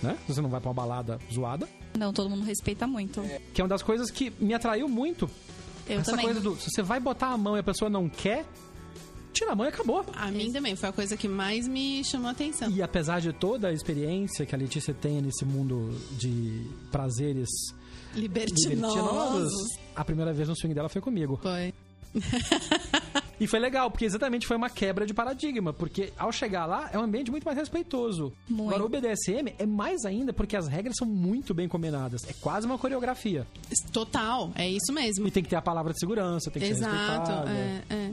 [0.03, 0.17] né?
[0.29, 1.67] Você não vai pra uma balada zoada.
[1.97, 3.23] Não, todo mundo respeita muito.
[3.55, 5.29] Que é uma das coisas que me atraiu muito.
[5.89, 6.27] Eu Essa também.
[6.27, 6.55] coisa do.
[6.57, 8.45] Se você vai botar a mão e a pessoa não quer,
[9.39, 10.05] tira a mão e acabou.
[10.15, 12.71] A mim também foi a coisa que mais me chamou a atenção.
[12.71, 17.49] E apesar de toda a experiência que a Letícia tem nesse mundo de prazeres
[18.15, 18.69] Libertinosos.
[18.69, 19.53] libertinosos,
[19.95, 21.39] a primeira vez no swing dela foi comigo.
[21.43, 21.73] Foi.
[23.41, 26.99] E foi legal, porque exatamente foi uma quebra de paradigma, porque ao chegar lá é
[26.99, 28.33] um ambiente muito mais respeitoso.
[28.49, 28.75] Muito.
[28.75, 32.23] Agora, o BDSM é mais ainda porque as regras são muito bem combinadas.
[32.29, 33.47] É quase uma coreografia.
[33.93, 35.29] Total, é isso mesmo.
[35.29, 36.97] E tem que ter a palavra de segurança, tem que ser Exato.
[36.97, 37.51] respeitada.
[37.51, 38.13] É, é.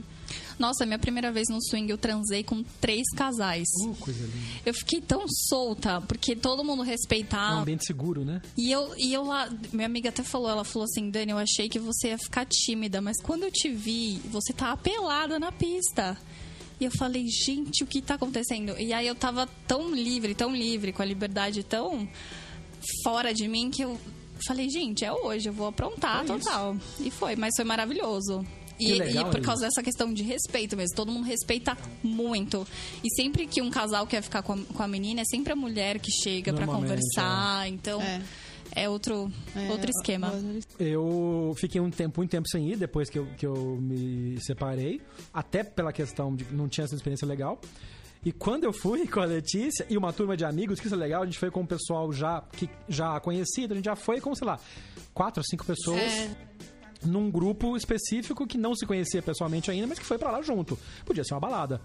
[0.58, 3.66] Nossa, minha primeira vez no swing eu transei com três casais.
[3.84, 4.38] Uh, coisa linda.
[4.64, 7.60] Eu fiquei tão solta, porque todo mundo É um respeitava.
[7.60, 8.40] ambiente seguro, né?
[8.56, 11.68] E eu, e eu lá, minha amiga até falou, ela falou assim, Dani, eu achei
[11.68, 16.16] que você ia ficar tímida, mas quando eu te vi, você tava pelada na pista.
[16.78, 18.78] E eu falei, gente, o que tá acontecendo?
[18.78, 22.06] E aí eu tava tão livre, tão livre, com a liberdade tão
[23.02, 23.98] fora de mim, que eu
[24.46, 26.38] falei, gente, é hoje, eu vou aprontar É isso.
[26.38, 26.76] total.
[27.00, 28.44] E foi, mas foi maravilhoso.
[28.78, 32.66] E, legal, e por causa dessa questão de respeito mesmo, todo mundo respeita muito.
[33.02, 35.56] E sempre que um casal quer ficar com a, com a menina, é sempre a
[35.56, 37.68] mulher que chega pra Normalmente, conversar.
[37.68, 38.22] Então, É.
[38.72, 40.32] é, outro, É, outro esquema.
[40.78, 45.00] Eu fiquei um tempo, muito tempo sem ir, depois que eu, que eu me separei.
[45.32, 47.58] Até pela questão de que não tinha essa experiência legal.
[48.24, 50.98] E quando eu fui com a Letícia e uma turma de amigos, que isso é
[50.98, 54.20] legal, a gente foi com o pessoal já, que, já conhecido, a gente já foi
[54.20, 54.58] com, sei lá,
[55.14, 56.00] quatro, cinco pessoas.
[56.00, 56.30] É.
[57.04, 60.78] Num grupo específico que não se conhecia pessoalmente ainda, mas que foi pra lá junto.
[61.04, 61.80] Podia ser uma balada.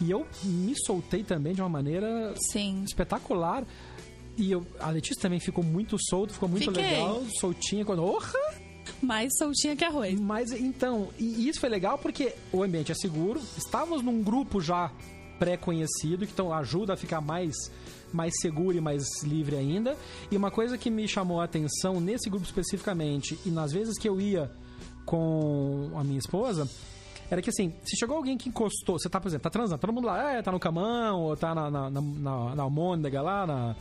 [0.00, 2.82] E eu me soltei também de uma maneira Sim.
[2.84, 3.64] espetacular.
[4.36, 6.82] E eu, a Letícia também ficou muito solta, ficou muito Fiquei.
[6.82, 7.84] legal, soltinha.
[7.84, 8.38] Quando, Orra!
[9.02, 10.18] Mais soltinha que arroz.
[10.20, 13.40] Mas então, e isso foi legal porque o ambiente é seguro.
[13.56, 14.90] Estávamos num grupo já
[15.38, 17.54] pré-conhecido, que então ajuda a ficar mais
[18.12, 19.96] mais seguro e mais livre ainda.
[20.30, 24.08] E uma coisa que me chamou a atenção nesse grupo especificamente, e nas vezes que
[24.08, 24.50] eu ia
[25.04, 26.68] com a minha esposa,
[27.30, 29.92] era que assim, se chegou alguém que encostou, você tá, por exemplo, tá transando, todo
[29.92, 33.46] mundo lá, é, tá no camão, ou tá na, na, na, na, na almôndega lá,
[33.46, 33.76] na,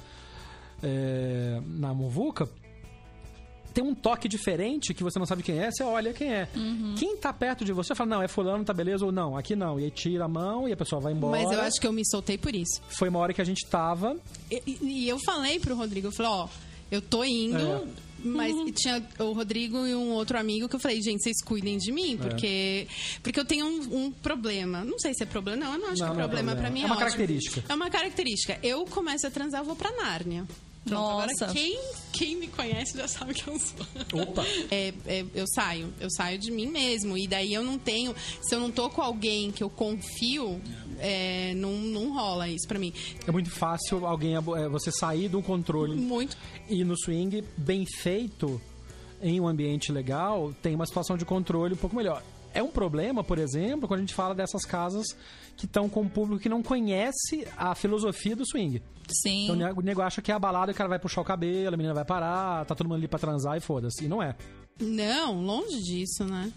[0.81, 2.49] é, na muvuca,
[3.75, 6.47] tem um toque diferente que você não sabe quem é, você olha quem é.
[6.97, 9.79] Quem tá perto de você fala, não, é fulano, tá beleza, ou não, aqui não.
[9.79, 11.43] E aí tira a mão e a pessoa vai embora.
[11.43, 12.81] Mas eu acho que eu me soltei por isso.
[12.89, 14.15] Foi uma hora que a gente tava.
[14.49, 16.47] E, e- eu falei pro Rodrigo, eu falei, ó,
[16.89, 17.83] eu tô indo, É.
[18.23, 21.91] mas tinha o Rodrigo e um outro amigo que eu falei, gente, vocês cuidem de
[21.91, 21.93] É.
[21.93, 22.87] mim, porque,
[23.21, 24.83] porque eu tenho um, um problema.
[24.85, 26.51] Não sei se é problema, não, eu não acho Não, que é não é problema.
[26.51, 26.61] problema.
[26.61, 27.05] Pra mim É é, uma ótimo.
[27.09, 27.63] característica.
[27.67, 28.59] É uma característica.
[28.63, 30.45] Eu começo a transar, eu vou pra Nárnia.
[30.85, 31.45] Pronto, Nossa.
[31.45, 31.79] agora quem,
[32.13, 34.21] quem me conhece já sabe que eu sou.
[34.21, 34.45] Opa!
[34.69, 37.17] É, é, eu saio, eu saio de mim mesmo.
[37.17, 38.15] E daí eu não tenho.
[38.41, 40.61] Se eu não tô com alguém que eu confio,
[40.99, 42.93] é, não, não rola isso pra mim.
[43.25, 46.37] É muito fácil alguém é, você sair de um controle Muito.
[46.69, 48.61] e no swing bem feito
[49.21, 52.21] em um ambiente legal tem uma situação de controle um pouco melhor.
[52.55, 55.05] É um problema, por exemplo, quando a gente fala dessas casas
[55.57, 58.81] que estão com um público que não conhece a filosofia do swing.
[59.09, 59.43] Sim.
[59.43, 61.25] Então o nego- o nego acha que é a balada, o cara vai puxar o
[61.25, 64.05] cabelo, a menina vai parar, tá todo mundo ali pra transar e foda-se.
[64.05, 64.35] E não é.
[64.79, 66.51] Não, longe disso, né?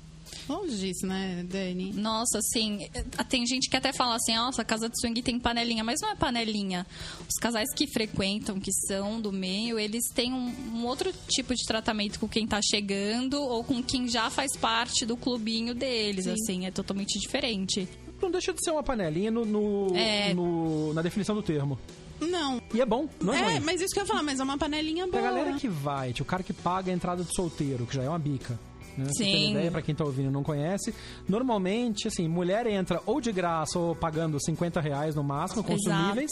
[0.48, 1.92] Longe disso, né, Dani?
[1.92, 2.88] Nossa, assim,
[3.28, 6.10] tem gente que até fala assim, nossa, a casa de swing tem panelinha, mas não
[6.10, 6.86] é panelinha.
[7.28, 11.64] Os casais que frequentam, que são do meio, eles têm um, um outro tipo de
[11.66, 16.32] tratamento com quem tá chegando ou com quem já faz parte do clubinho deles, Sim.
[16.32, 17.88] assim, é totalmente diferente.
[18.20, 20.34] Não deixa de ser uma panelinha no, no- É.
[20.34, 21.78] no- na definição do termo.
[22.20, 22.60] Não.
[22.74, 23.60] E é bom, não é, É, ruim.
[23.60, 25.32] mas isso que eu ia falar, mas é uma panelinha Pra boa.
[25.32, 28.08] galera que vai, tipo, o cara que paga a entrada de solteiro, que já é
[28.08, 28.58] uma bica.
[28.98, 29.12] Né?
[29.16, 29.50] Sim.
[29.52, 30.92] ideia, pra quem tá ouvindo e não conhece.
[31.28, 36.30] Normalmente, assim, mulher entra ou de graça ou pagando 50 reais no máximo, consumíveis.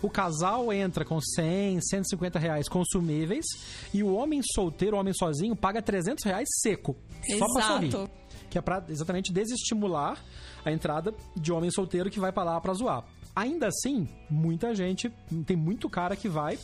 [0.00, 3.44] O casal entra com 100, 150 consumíveis.
[3.92, 6.96] E o homem solteiro, o homem sozinho, paga 300 reais seco.
[7.38, 7.88] Só pra sorrir.
[7.88, 8.10] Exato.
[8.48, 10.18] Que é pra exatamente desestimular
[10.64, 13.04] a entrada de homem solteiro que vai pra lá pra zoar.
[13.34, 15.12] Ainda assim, muita gente,
[15.44, 16.58] tem muito cara que vai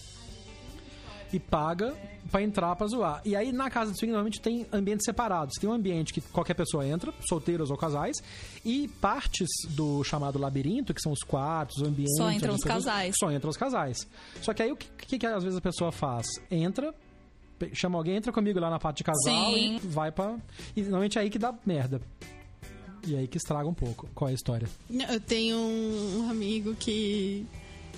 [1.31, 1.95] e paga
[2.33, 3.21] pra entrar pra zoar.
[3.25, 5.55] E aí na casa de swing normalmente tem ambientes separados.
[5.61, 8.17] Tem um ambiente que qualquer pessoa entra, solteiros ou casais,
[8.65, 12.17] e partes do chamado labirinto, que são os quartos, o ambiente.
[12.17, 13.15] Só entram os pessoas- casais.
[13.19, 14.09] Só entram os casais.
[14.41, 16.27] Só que aí o que, que, que às vezes a pessoa faz?
[16.51, 16.93] Entra,
[17.75, 19.77] chama alguém, entra comigo lá na parte de casal Sim.
[19.77, 20.37] e vai pra.
[20.75, 22.01] E normalmente é aí que dá merda.
[23.07, 24.09] E aí que estraga um pouco.
[24.15, 24.69] Qual é a história?
[25.11, 27.45] Eu tenho um amigo que,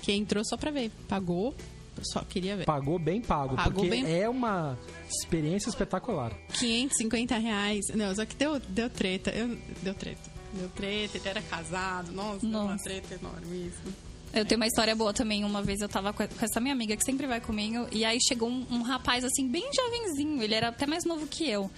[0.01, 0.91] que entrou só pra ver.
[1.07, 1.53] Pagou,
[2.03, 2.65] só queria ver.
[2.65, 4.77] Pagou bem pago, Pagou porque bem- é uma
[5.09, 6.31] experiência espetacular.
[6.59, 7.85] 550 reais.
[7.93, 9.29] Não, só que deu, deu treta.
[9.31, 10.29] Eu, deu treta.
[10.53, 12.11] Deu treta, ele era casado.
[12.11, 12.83] Nossa, deu uma Nossa.
[12.83, 13.93] treta enorme isso.
[14.33, 15.45] Eu tenho uma história boa também.
[15.45, 17.87] Uma vez eu tava com com essa minha amiga que sempre vai comigo.
[17.91, 20.41] E aí chegou um, um rapaz, assim, bem jovenzinho.
[20.43, 21.71] Ele era até mais novo que eu.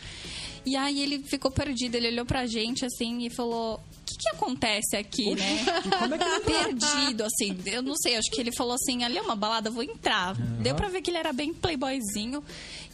[0.66, 1.96] E aí ele ficou perdido.
[1.96, 3.80] Ele olhou pra gente, assim, e falou...
[4.08, 5.66] O que, que acontece aqui, né?
[6.00, 7.58] como é que ele Perdido, assim.
[7.66, 9.04] Eu não sei, acho que ele falou assim...
[9.04, 10.34] Ali é uma balada, vou entrar.
[10.62, 12.42] Deu pra ver que ele era bem playboyzinho.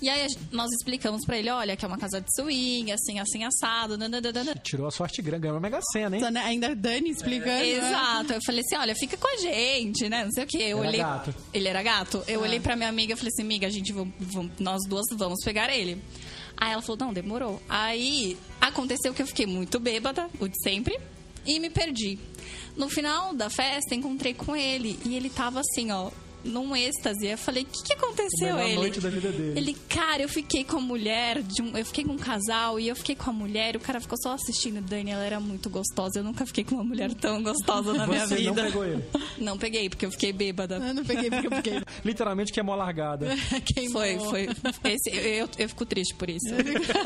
[0.01, 1.49] E aí nós explicamos pra ele...
[1.51, 3.95] Olha, que é uma casa de swing, assim, assim, assado.
[3.97, 4.55] nananana.
[4.63, 6.31] Tirou a sorte grande, ganhou uma mega cena, hein?
[6.31, 7.45] Né, Ainda Dani explicando.
[7.51, 7.69] né?
[7.69, 8.33] Exato.
[8.33, 10.25] Eu falei assim, olha, fica com a gente, né?
[10.25, 10.57] Não sei o quê.
[10.57, 10.99] Eu Era olhei...
[10.99, 11.35] gato.
[11.53, 12.23] Ele era gato?
[12.27, 12.43] Eu Ah.
[12.43, 15.43] olhei pra minha amiga e falei assim, amiga, a gente vamos, vamos- nós duas vamos
[15.45, 16.01] pegar ele.
[16.57, 17.61] Aí ela falou, não, demorou.
[17.67, 20.97] Aí aconteceu que eu fiquei muito bêbada, o de sempre,
[21.45, 22.17] e me perdi.
[22.75, 26.09] No final da festa, encontrei com ele e ele tava assim, ó,
[26.43, 27.27] num êxtase.
[27.27, 28.59] Eu falei, o que, que aconteceu?
[28.59, 29.53] Ele, noite da vida dele.
[29.59, 32.87] ele, cara, eu fiquei com a mulher, de um- eu fiquei com um casal e
[32.87, 33.73] eu fiquei com a mulher.
[33.75, 34.81] e O cara ficou só assistindo.
[34.81, 36.19] Dani, ela era muito gostosa.
[36.19, 38.49] Eu nunca fiquei com uma mulher tão gostosa na minha Você vida.
[38.49, 39.03] não pegou ele.
[39.37, 40.75] Não peguei, porque eu fiquei bêbada.
[40.75, 41.81] Eu não peguei porque eu fiquei.
[42.05, 43.27] Literalmente queimou a largada.
[43.65, 44.01] Queimou.
[44.01, 44.49] Foi, foi.
[44.93, 46.47] Esse, eu, eu fico triste por isso.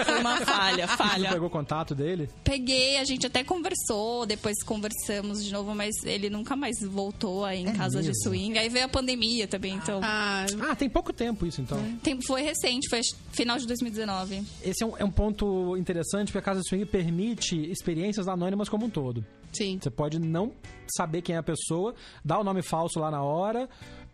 [0.05, 1.29] Foi uma falha, Você falha.
[1.31, 2.29] pegou contato dele?
[2.43, 7.61] Peguei, a gente até conversou, depois conversamos de novo, mas ele nunca mais voltou aí
[7.61, 8.23] em É casa de mesmo?
[8.23, 8.57] swing.
[8.57, 9.99] Aí veio a pandemia também, então.
[10.03, 11.77] Ah, Ah, tem pouco tempo isso, então.
[12.03, 14.43] Tem- foi recente, foi final de 2019.
[14.63, 18.69] Esse é um, é um ponto interessante, porque a Casa de Swing permite experiências anônimas
[18.69, 19.25] como um todo.
[19.53, 19.79] sim.
[19.81, 20.51] Você pode não
[20.95, 23.67] saber quem é a pessoa, dar o nome falso lá na hora,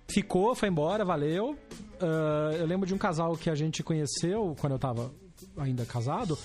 [0.08, 1.58] ficou, foi embora, valeu.
[2.02, 5.12] Ah, eu lembro de um casal que a gente conheceu quando eu tava
[5.58, 6.38] ainda casado,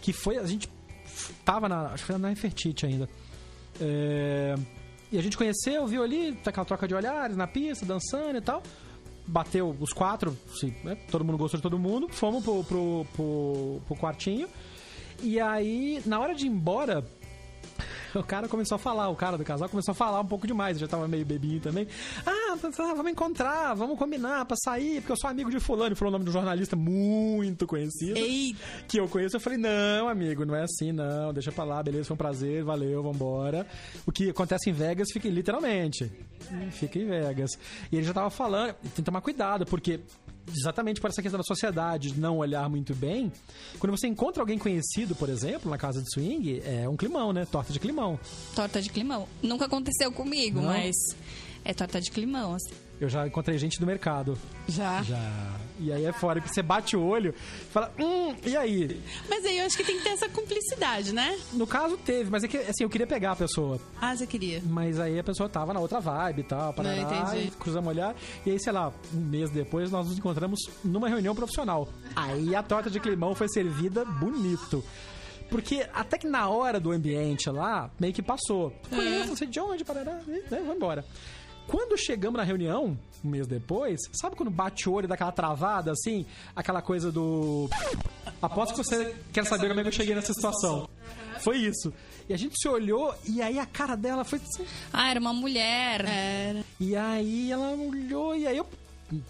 [0.00, 0.68] que foi, a gente
[1.44, 3.08] tava na, acho que foi na Nefertiti ainda.
[3.80, 4.54] É,
[5.10, 8.40] e a gente conheceu, viu ali, tá aquela troca de olhares na pista, dançando e
[8.40, 8.62] tal.
[9.26, 13.80] Bateu os quatro, assim, né, todo mundo gostou de todo mundo, fomos pro, pro, pro,
[13.86, 14.48] pro quartinho.
[15.22, 17.04] E aí, na hora de ir embora,
[18.18, 20.76] o cara começou a falar, o cara do casal começou a falar um pouco demais,
[20.76, 21.86] eu já tava meio bebinho também.
[22.26, 25.92] Ah, tá, tá, vamos encontrar, vamos combinar pra sair, porque eu sou amigo de fulano,
[25.92, 28.18] e falou o nome de um jornalista muito conhecido.
[28.18, 28.58] Eita.
[28.86, 32.04] Que eu conheço, eu falei, não, amigo, não é assim, não, deixa pra lá, beleza,
[32.04, 33.66] foi um prazer, valeu, vambora.
[34.06, 36.10] O que acontece em Vegas fica literalmente.
[36.72, 37.50] Fica em Vegas.
[37.90, 40.00] E ele já tava falando, tem que tomar cuidado, porque
[40.56, 43.32] exatamente por essa questão da sociedade de não olhar muito bem,
[43.78, 47.46] quando você encontra alguém conhecido, por exemplo, na casa de swing, é um climão, né?
[47.50, 48.18] Torta de climão.
[48.54, 49.26] Torta de climão.
[49.42, 50.68] Nunca aconteceu comigo, Não?
[50.68, 50.94] mas
[51.64, 52.74] é torta de climão, assim.
[53.00, 54.36] Eu já encontrei gente do mercado.
[54.66, 55.02] Já.
[55.02, 55.56] Já.
[55.78, 59.00] E aí é fora que você bate o olho e fala, hum, e aí?
[59.28, 61.38] Mas aí eu acho que tem que ter essa cumplicidade, né?
[61.52, 63.80] No caso teve, mas é que assim, eu queria pegar a pessoa.
[64.00, 64.60] Ah, você queria.
[64.66, 67.90] Mas aí a pessoa tava na outra vibe e tal, para Não, e cruzamos o
[67.90, 68.16] olhar.
[68.44, 71.88] E aí, sei lá, um mês depois nós nos encontramos numa reunião profissional.
[72.16, 74.82] Aí a torta de climão foi servida bonito.
[75.48, 78.72] Porque até que na hora do ambiente lá, meio que passou.
[78.90, 81.04] Conheço, não sei de onde, parará, e, né, vai embora.
[81.68, 85.30] Quando chegamos na reunião, um mês depois, sabe quando bate o olho e dá aquela
[85.30, 86.26] travada, assim?
[86.56, 87.68] Aquela coisa do...
[88.42, 90.88] Aposto que você quer saber como é que eu cheguei nessa situação.
[91.40, 91.92] Foi isso.
[92.28, 95.32] E a gente se olhou e aí a cara dela foi assim, Ah, era uma
[95.32, 96.04] mulher.
[96.04, 96.64] Era.
[96.80, 98.66] e aí ela olhou e aí eu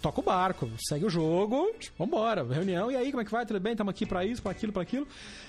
[0.01, 3.45] toco o barco, segue o jogo, tipo, vambora, reunião, e aí, como é que vai?
[3.45, 3.71] Tudo bem?
[3.73, 5.07] Estamos aqui pra isso, pra aquilo, pra aquilo.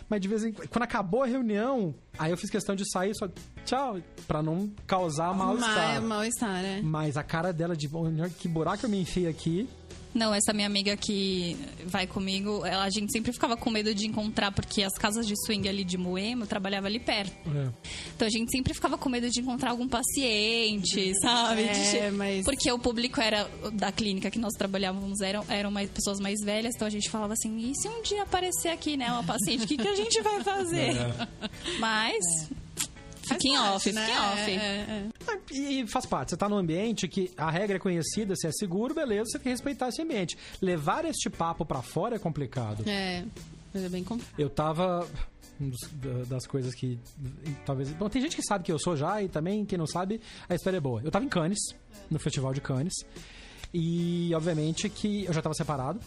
[0.08, 3.28] Mas de vez em quando, acabou a reunião, aí eu fiz questão de sair só
[3.64, 6.00] tchau, pra não causar mal-estar.
[6.02, 6.80] Ma- Mal-estar, né?
[6.82, 9.68] Mas a cara dela de "Olha que buraco eu me enfiei aqui.
[10.12, 14.06] Não, essa minha amiga que vai comigo, ela, a gente sempre ficava com medo de
[14.06, 17.32] encontrar, porque as casas de swing ali de Moema, eu trabalhava ali perto.
[17.48, 17.68] É.
[18.16, 21.62] Então a gente sempre ficava com medo de encontrar algum paciente, sabe?
[21.62, 25.88] É, De mas- Porque o público era da clínica que nós trabalhávamos eram, eram mais,
[25.90, 29.10] pessoas mais velhas, então a gente falava assim, e se um dia aparecer aqui, né,
[29.12, 30.92] uma paciente, o que, que a gente vai fazer?
[31.78, 32.24] Mas.
[33.34, 34.06] Fiquem Faz off, parte, né?
[34.06, 34.50] fiquem off.
[34.50, 35.08] É, é, é.
[35.28, 38.52] Ah, E faz parte, você tá num ambiente que a regra é conhecida, se é
[38.52, 40.36] seguro, beleza, você tem que respeitar esse ambiente.
[40.60, 42.88] Levar este papo pra fora é complicado.
[42.88, 43.24] É,
[43.72, 44.38] mas é bem complicado.
[44.38, 45.06] Eu tava.
[45.60, 45.70] um
[46.28, 46.98] das coisas que.
[47.66, 47.90] Talvez.
[47.92, 50.54] Bom, tem gente que sabe que eu sou já, e também, quem não sabe, a
[50.54, 51.00] história é boa.
[51.04, 51.58] Eu tava em Cannes,
[52.10, 52.94] no Festival de Cannes.
[53.72, 56.00] E, obviamente, que eu já tava separado.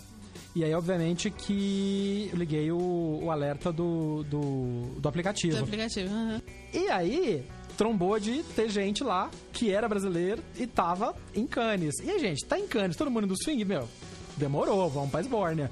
[0.55, 5.57] E aí, obviamente, que eu liguei o, o alerta do, do, do aplicativo.
[5.57, 6.13] Do aplicativo.
[6.13, 6.41] aham.
[6.71, 7.43] E aí,
[7.75, 11.95] trombou de ter gente lá que era brasileiro e tava em Cannes.
[12.03, 13.89] E a gente, tá em Cannes, todo mundo do swing, meu,
[14.37, 15.71] demorou, vamos pra Esbórnia.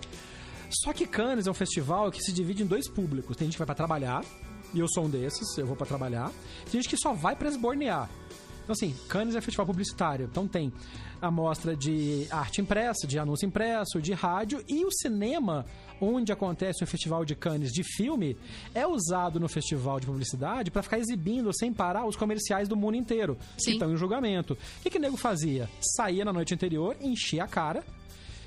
[0.83, 3.37] Só que Cannes é um festival que se divide em dois públicos.
[3.37, 4.23] Tem gente que vai pra trabalhar,
[4.73, 6.31] e eu sou um desses, eu vou pra trabalhar.
[6.71, 8.09] Tem gente que só vai pra esbornear.
[8.71, 10.27] Então, assim, Cannes é festival publicitário.
[10.31, 10.71] Então tem
[11.21, 15.65] a mostra de arte impressa, de anúncio impresso, de rádio e o cinema,
[15.99, 18.37] onde acontece o festival de Cannes de filme,
[18.73, 22.95] é usado no festival de publicidade para ficar exibindo sem parar os comerciais do mundo
[22.95, 23.71] inteiro que Sim.
[23.73, 24.53] estão em julgamento.
[24.53, 25.69] O que, que o nego fazia?
[25.97, 27.83] Saía na noite anterior, enchia a cara,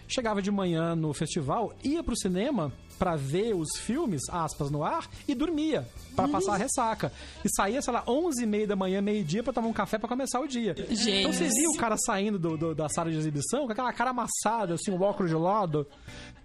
[0.09, 5.09] chegava de manhã no festival, ia pro cinema pra ver os filmes, aspas, no ar,
[5.27, 7.13] e dormia pra passar a ressaca.
[7.45, 10.09] E saía, sei lá, 11 e meia da manhã, meio-dia, pra tomar um café pra
[10.09, 10.75] começar o dia.
[10.91, 11.11] Gente.
[11.11, 14.11] Então você viu o cara saindo do- do- da sala de exibição com aquela cara
[14.11, 15.87] amassada, assim, o óculos de lado.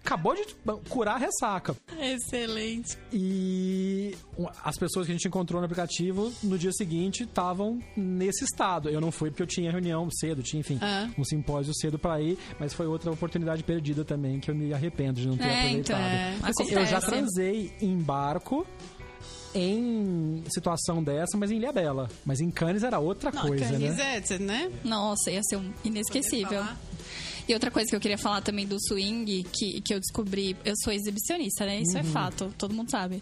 [0.04, 0.44] Acabou de
[0.88, 1.76] curar a ressaca.
[1.98, 2.96] Excelente.
[3.12, 4.14] E
[4.64, 8.88] as pessoas que a gente encontrou no aplicativo no dia seguinte estavam nesse estado.
[8.88, 11.08] Eu não fui porque eu tinha reunião cedo, tinha, enfim, Ah.
[11.18, 15.20] um simpósio cedo pra ir, mas foi outra oportunidade perdida também que eu me arrependo
[15.20, 15.78] de não ter É, aproveitado.
[15.78, 16.36] então, é.
[16.42, 18.66] Assim, eu já transei em barco
[19.54, 22.08] em situação dessa, mas em Ilhabela.
[22.24, 24.22] Mas em Cannes era outra Não, coisa, Cannes né?
[24.30, 24.72] é, né?
[24.84, 26.64] Nossa, ia ser um inesquecível.
[27.48, 30.74] E outra coisa que eu queria falar também do swing, que, que eu descobri, eu
[30.84, 31.80] sou exibicionista, né?
[31.80, 33.20] Isso é fato, todo mundo sabe.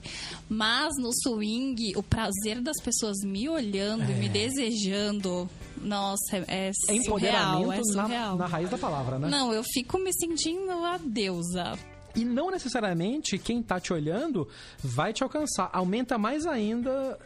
[0.51, 5.49] Mas no swing, o prazer das pessoas me olhando e me desejando,
[5.81, 8.37] nossa, é, É surreal, empoderamento é na, surreal.
[8.37, 9.29] na raiz da palavra, né?
[9.31, 11.79] Não, eu fico me sentindo a deusa.
[12.19, 14.49] E não necessariamente quem tá te olhando
[14.83, 15.71] vai te alcançar.
[15.73, 17.17] Aumenta mais ainda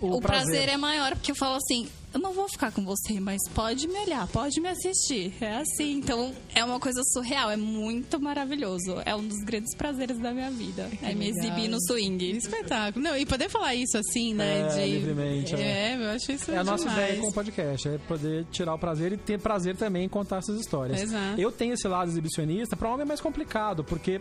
[0.00, 0.68] o, O, prazer.
[0.68, 3.98] é maior, porque eu falo assim, eu não vou ficar com você, mas pode me
[3.98, 5.34] olhar, pode me assistir.
[5.40, 9.02] É assim, então é uma coisa surreal, é muito maravilhoso.
[9.04, 10.88] É um dos grandes prazeres da minha vida.
[11.02, 11.44] É me legal.
[11.44, 12.30] exibir no swing.
[12.36, 13.04] Espetáculo.
[13.04, 14.60] Não, e poder falar isso assim, né?
[14.60, 14.92] É, de...
[14.92, 15.92] livremente, é.
[15.92, 17.08] É, eu acho isso É a nossa demais.
[17.08, 20.38] ideia com o podcast, é poder tirar o prazer e ter prazer também em contar
[20.38, 21.02] essas histórias.
[21.02, 21.40] Exato.
[21.40, 24.20] Eu tenho esse lado exibicionista, para homem é mais complicado, porque.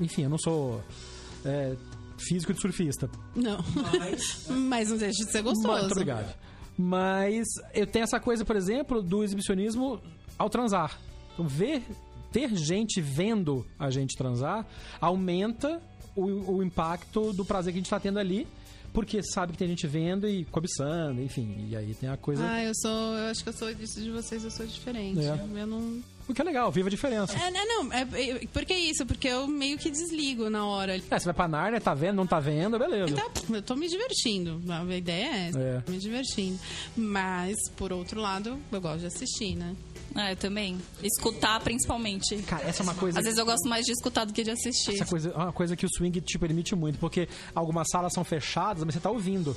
[0.00, 0.80] Enfim, eu não sou
[1.44, 1.74] é,
[2.28, 3.10] físico de surfista.
[3.34, 3.58] Não.
[4.48, 5.78] Mas não deixa de ser gostoso.
[5.80, 6.34] Muito obrigado.
[6.76, 10.00] Mas eu tenho essa coisa, por exemplo, do exibicionismo
[10.38, 10.98] ao transar.
[11.34, 11.82] Então, ver,
[12.32, 14.66] ter gente vendo a gente transar
[15.00, 15.80] aumenta
[16.16, 18.46] o, o impacto do prazer que a gente está tendo ali.
[18.92, 21.66] porque sabe que tem gente vendo e cobiçando, enfim.
[21.68, 22.44] E aí tem a coisa.
[22.44, 22.90] Ah, eu sou.
[22.90, 25.20] Eu acho que eu sou disso de vocês, eu sou diferente.
[25.20, 25.60] É.
[25.60, 26.00] Eu não.
[26.30, 27.36] O que é legal, viva a diferença.
[27.36, 27.92] É, não, não.
[27.92, 29.04] É, é, por que isso?
[29.04, 30.96] Porque eu meio que desligo na hora.
[30.96, 33.10] É, você vai pra Narnia, tá vendo, não tá vendo, beleza.
[33.10, 34.62] Então, eu tô me divertindo.
[34.68, 35.58] A ideia é essa.
[35.58, 35.82] É.
[35.88, 36.58] Me divertindo.
[36.96, 39.74] Mas, por outro lado, eu gosto de assistir, né?
[40.14, 40.78] Ah, eu também.
[41.02, 42.36] Escutar, principalmente.
[42.42, 43.18] Cara, essa é uma coisa.
[43.18, 44.94] Às vezes eu gosto mais de escutar do que de assistir.
[44.94, 48.24] Essa coisa é uma coisa que o swing te permite muito, porque algumas salas são
[48.24, 49.56] fechadas, mas você tá ouvindo.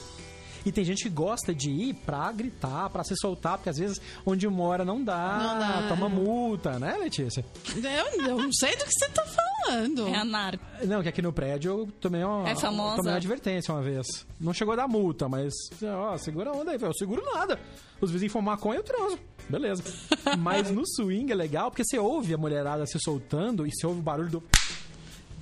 [0.66, 4.00] E tem gente que gosta de ir pra gritar, pra se soltar, porque às vezes
[4.26, 5.88] onde mora não dá, Não dá.
[5.90, 7.44] toma multa, né, Letícia?
[7.76, 10.08] Eu, eu não sei do que você tá falando.
[10.08, 10.60] É a NAR.
[10.86, 12.98] Não, que aqui no prédio eu tomei uma, É famosa?
[12.98, 14.06] tomei uma advertência uma vez.
[14.40, 15.54] Não chegou a dar multa, mas,
[15.84, 16.78] ó, segura a onda aí.
[16.82, 17.60] Eu seguro nada.
[18.02, 19.18] Os vizinhos fumam maconha, eu transo.
[19.50, 19.84] Beleza.
[20.40, 24.00] mas no swing é legal, porque você ouve a mulherada se soltando e você ouve
[24.00, 24.44] o barulho do...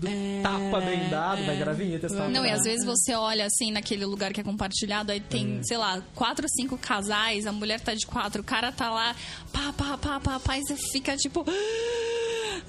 [0.01, 2.29] do tapa bem dado, vai virar vinheta esse tapa.
[2.29, 5.63] Não, e às vezes você olha assim naquele lugar que é compartilhado, aí tem, É.
[5.63, 9.15] sei lá, quatro, cinco casais, a mulher tá de quatro, o cara tá lá,
[9.53, 11.45] pá, pá, pá, pá, pá, e você fica tipo.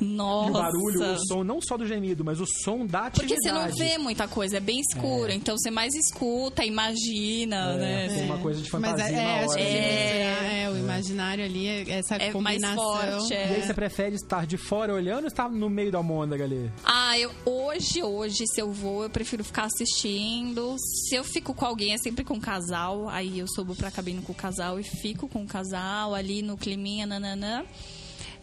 [0.01, 0.43] Nossa.
[0.49, 3.13] E o barulho, o som, não só do gemido, mas o som da atividade.
[3.19, 7.77] Porque você não vê muita coisa, é bem escuro, então você mais escuta, imagina, É,
[7.77, 8.09] né?
[8.09, 9.61] tem uma coisa de Mas fantasia é, na é, hora.
[9.61, 10.63] É.
[10.65, 12.77] é, o imaginário ali, é essa É mais combinação.
[12.83, 13.53] forte, é.
[13.53, 16.71] E aí você prefere estar de fora olhando ou estar no meio da môndega ali?
[16.85, 20.77] Ah, eu, hoje, hoje, se eu vou, eu prefiro ficar assistindo.
[21.09, 23.09] Se eu fico com alguém, é sempre com o casal.
[23.09, 26.57] Aí eu subo pra cabine com o casal e fico com o casal ali no
[26.57, 27.65] climinha, nananã.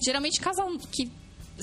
[0.04, 1.10] Geralmente, casal que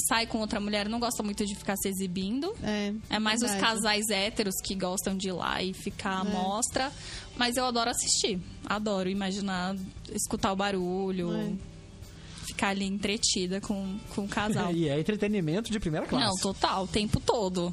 [0.08, 2.54] sai com outra mulher não gosta muito de ficar se exibindo.
[2.62, 3.74] É, É mais os verdade.
[3.74, 6.92] casais héteros que gostam de ir lá e ficar à mostra.
[7.36, 8.38] Mas eu adoro assistir.
[8.66, 9.74] Adoro imaginar,
[10.12, 11.32] escutar o barulho.
[11.34, 11.75] É.
[12.46, 14.72] Ficar ali entretida com, com o casal.
[14.76, 16.26] E é entretenimento de primeira classe.
[16.26, 17.72] Não, total, o tempo todo.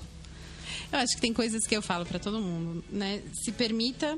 [0.91, 3.21] Eu acho que tem coisas que eu falo pra todo mundo, né?
[3.43, 4.17] Se permita.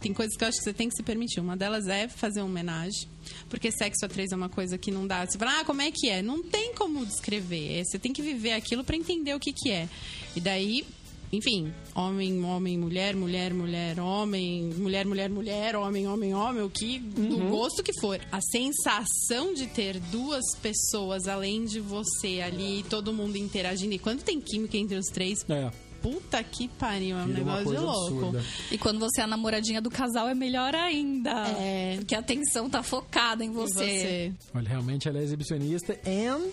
[0.00, 1.40] Tem coisas que eu acho que você tem que se permitir.
[1.40, 3.08] Uma delas é fazer uma homenagem.
[3.48, 5.26] Porque sexo a três é uma coisa que não dá.
[5.26, 6.22] Você fala, ah, como é que é?
[6.22, 7.84] Não tem como descrever.
[7.84, 9.88] Você tem que viver aquilo pra entender o que, que é.
[10.36, 10.84] E daí,
[11.32, 16.98] enfim, homem, homem, mulher, mulher, mulher, homem, mulher, mulher, mulher, homem, homem, homem, o que,
[16.98, 18.20] do gosto que for.
[18.30, 23.94] A sensação de ter duas pessoas além de você ali, todo mundo interagindo.
[23.94, 25.70] E quando tem química entre os três, É,
[26.02, 28.14] Puta que pariu, é um vira negócio de louco.
[28.26, 28.44] absurda.
[28.70, 31.30] E quando você é a namoradinha do casal, é melhor ainda.
[31.58, 31.96] É.
[31.96, 33.72] Porque a atenção tá focada em você.
[33.72, 34.32] você.
[34.54, 36.50] Olha, realmente ela é exibicionista and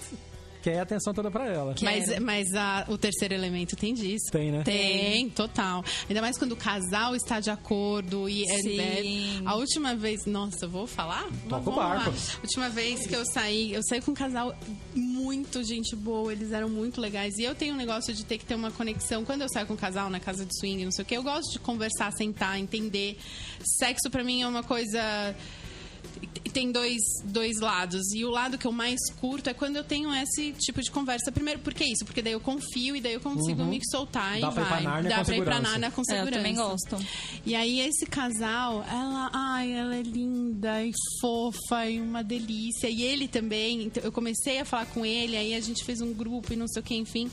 [0.62, 1.74] quer a atenção toda pra ela.
[1.74, 1.91] Quero.
[2.07, 4.32] Mas, mas a- o terceiro elemento tem disso.
[4.32, 4.64] Tem, né?
[4.64, 5.84] Tem, total.
[6.07, 8.80] Ainda mais quando o casal está de acordo e é- Sim.
[8.80, 11.28] é- a última vez, nossa, eu vou falar?
[11.49, 12.09] Toca o barco.
[12.12, 14.55] A última vez que eu saí, eu saí com um casal
[14.95, 17.38] muito gente boa, eles eram muito legais.
[17.38, 19.24] E eu tenho um negócio de ter que ter uma conexão.
[19.26, 21.24] Quando eu saio com um casal na casa de swing, não sei o que, eu
[21.24, 23.18] gosto de conversar, sentar, entender.
[23.80, 25.36] Sexo pra mim é uma coisa
[26.53, 28.13] tem dois, dois lados.
[28.13, 31.32] E o lado que eu mais curto é quando eu tenho esse tipo de conversa.
[31.32, 32.03] Primeiro, por que isso?
[32.05, 34.63] Porque daí eu confio e daí eu consigo me soltar Dá e pra ir pra
[34.63, 34.84] vai.
[34.84, 35.61] Nárnia Dá com pra ir pra segurança.
[35.80, 36.32] Nárnia com É, eu segurança.
[36.38, 36.97] também gosto.
[37.45, 40.91] E aí esse casal, ela, ai, ela é linda e
[41.22, 42.88] fofa e uma delícia.
[42.89, 46.13] E ele também, então, eu comecei a falar com ele, aí a gente fez um
[46.13, 47.32] grupo e não sei o que, enfim.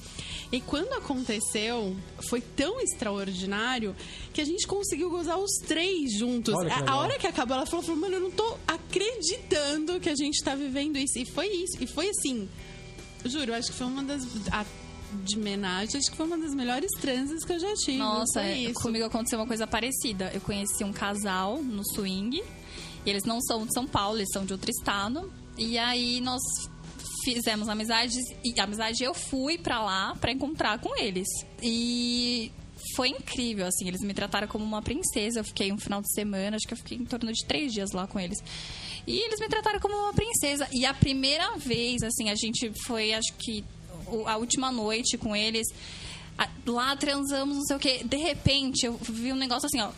[0.52, 1.96] E quando aconteceu,
[2.28, 3.94] foi tão extraordinário
[4.32, 6.54] que a gente conseguiu gozar os três juntos.
[6.54, 8.56] A- hora que acabou, ela falou, falou, mano, eu não tô
[8.86, 11.18] acreditando que a gente tá vivendo isso.
[11.18, 11.82] E foi isso.
[11.82, 12.48] E foi assim,
[13.24, 14.22] juro, acho que foi uma das...
[14.52, 14.64] a-
[15.24, 17.96] de homenagem, acho que foi uma das melhores transes que eu já tive.
[17.96, 20.30] Nossa, é, comigo aconteceu uma coisa parecida.
[20.34, 22.42] Eu conheci um casal no swing.
[23.06, 25.32] E eles não são de São Paulo, eles são de outro estado.
[25.56, 26.42] E aí nós
[27.24, 31.26] fizemos amizades e amizade eu fui pra lá pra encontrar com eles.
[31.62, 32.52] E
[32.98, 35.38] foi incrível, assim, eles me trataram como uma princesa.
[35.38, 37.92] Eu fiquei um final de semana, acho que eu fiquei em torno de três dias
[37.92, 38.42] lá com eles.
[39.06, 40.66] E eles me trataram como uma princesa.
[40.72, 43.64] E a primeira vez, assim, a gente foi, acho que
[44.26, 45.68] a última noite com eles.
[46.66, 48.00] Lá transamos, não sei o quê.
[48.04, 49.92] De repente, eu vi um negócio assim, ó.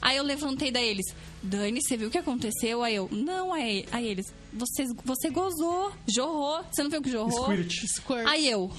[0.00, 1.06] Aí eu levantei da eles.
[1.42, 2.82] Dani, você viu o que aconteceu?
[2.82, 6.62] Aí eu, não, aí, aí eles, você, você gozou, jorrou.
[6.70, 7.44] Você não viu que jorrou?
[7.44, 7.72] Squirt.
[7.96, 8.26] Squirt.
[8.26, 8.70] Aí eu,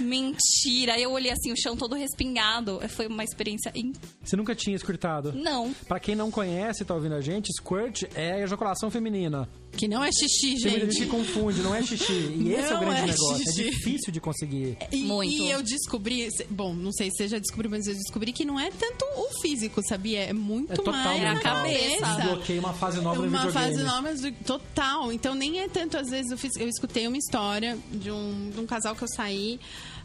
[0.00, 0.94] mentira.
[0.94, 2.80] Aí eu olhei assim, o chão todo respingado.
[2.88, 3.70] Foi uma experiência.
[3.74, 3.92] In...
[4.22, 5.32] Você nunca tinha squirtado?
[5.32, 5.72] Não.
[5.86, 9.48] Pra quem não conhece e tá ouvindo a gente, squirt é ejaculação feminina.
[9.72, 11.04] Que não é xixi, Tem muita gente gente.
[11.04, 12.12] que confunde, não é xixi.
[12.12, 13.36] E esse é o Não grande é negócio.
[13.44, 13.60] xixi.
[13.60, 14.78] É difícil de conseguir.
[14.90, 15.30] E, Muito.
[15.30, 18.58] e eu descobri, bom, não sei se você já descobriu, mas eu descobri que não
[18.58, 20.20] é tanto o físico, sabia?
[20.20, 21.66] É muito É mais a mental.
[22.00, 22.20] Cabeça.
[22.22, 23.72] Desbloqueei uma fase nova no uma videogame.
[23.74, 25.12] fase nova do- total.
[25.12, 28.60] Então nem é tanto, às vezes, eu, fiz, eu escutei uma história de um, de
[28.60, 29.58] um casal que eu saí.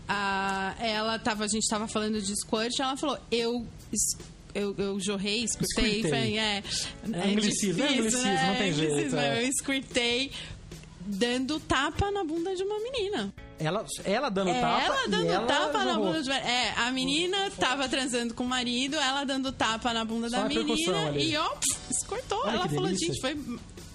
[0.07, 3.65] ah, ela tava, a gente tava falando de squirt, ela falou, eu
[4.53, 6.11] eu, eu jorrei, escutei, Squirtei.
[6.11, 6.63] foi, é,
[7.11, 8.47] É anglicismo, é difícil, anglicismo, né?
[8.47, 9.43] não tem É jeito, é.
[9.47, 10.31] Eu squirtei
[11.05, 13.33] dando tapa na bunda de uma menina.
[13.65, 14.81] Ela, ela dando É, tapa.
[14.83, 18.95] ela dando ela tapa na bunda de É, a menina tava transando com o marido,
[18.95, 22.39] ela dando tapa na bunda Só da menina e ó, pff, cortou.
[22.43, 23.07] Olha ela falou, delícia.
[23.07, 23.35] gente, foi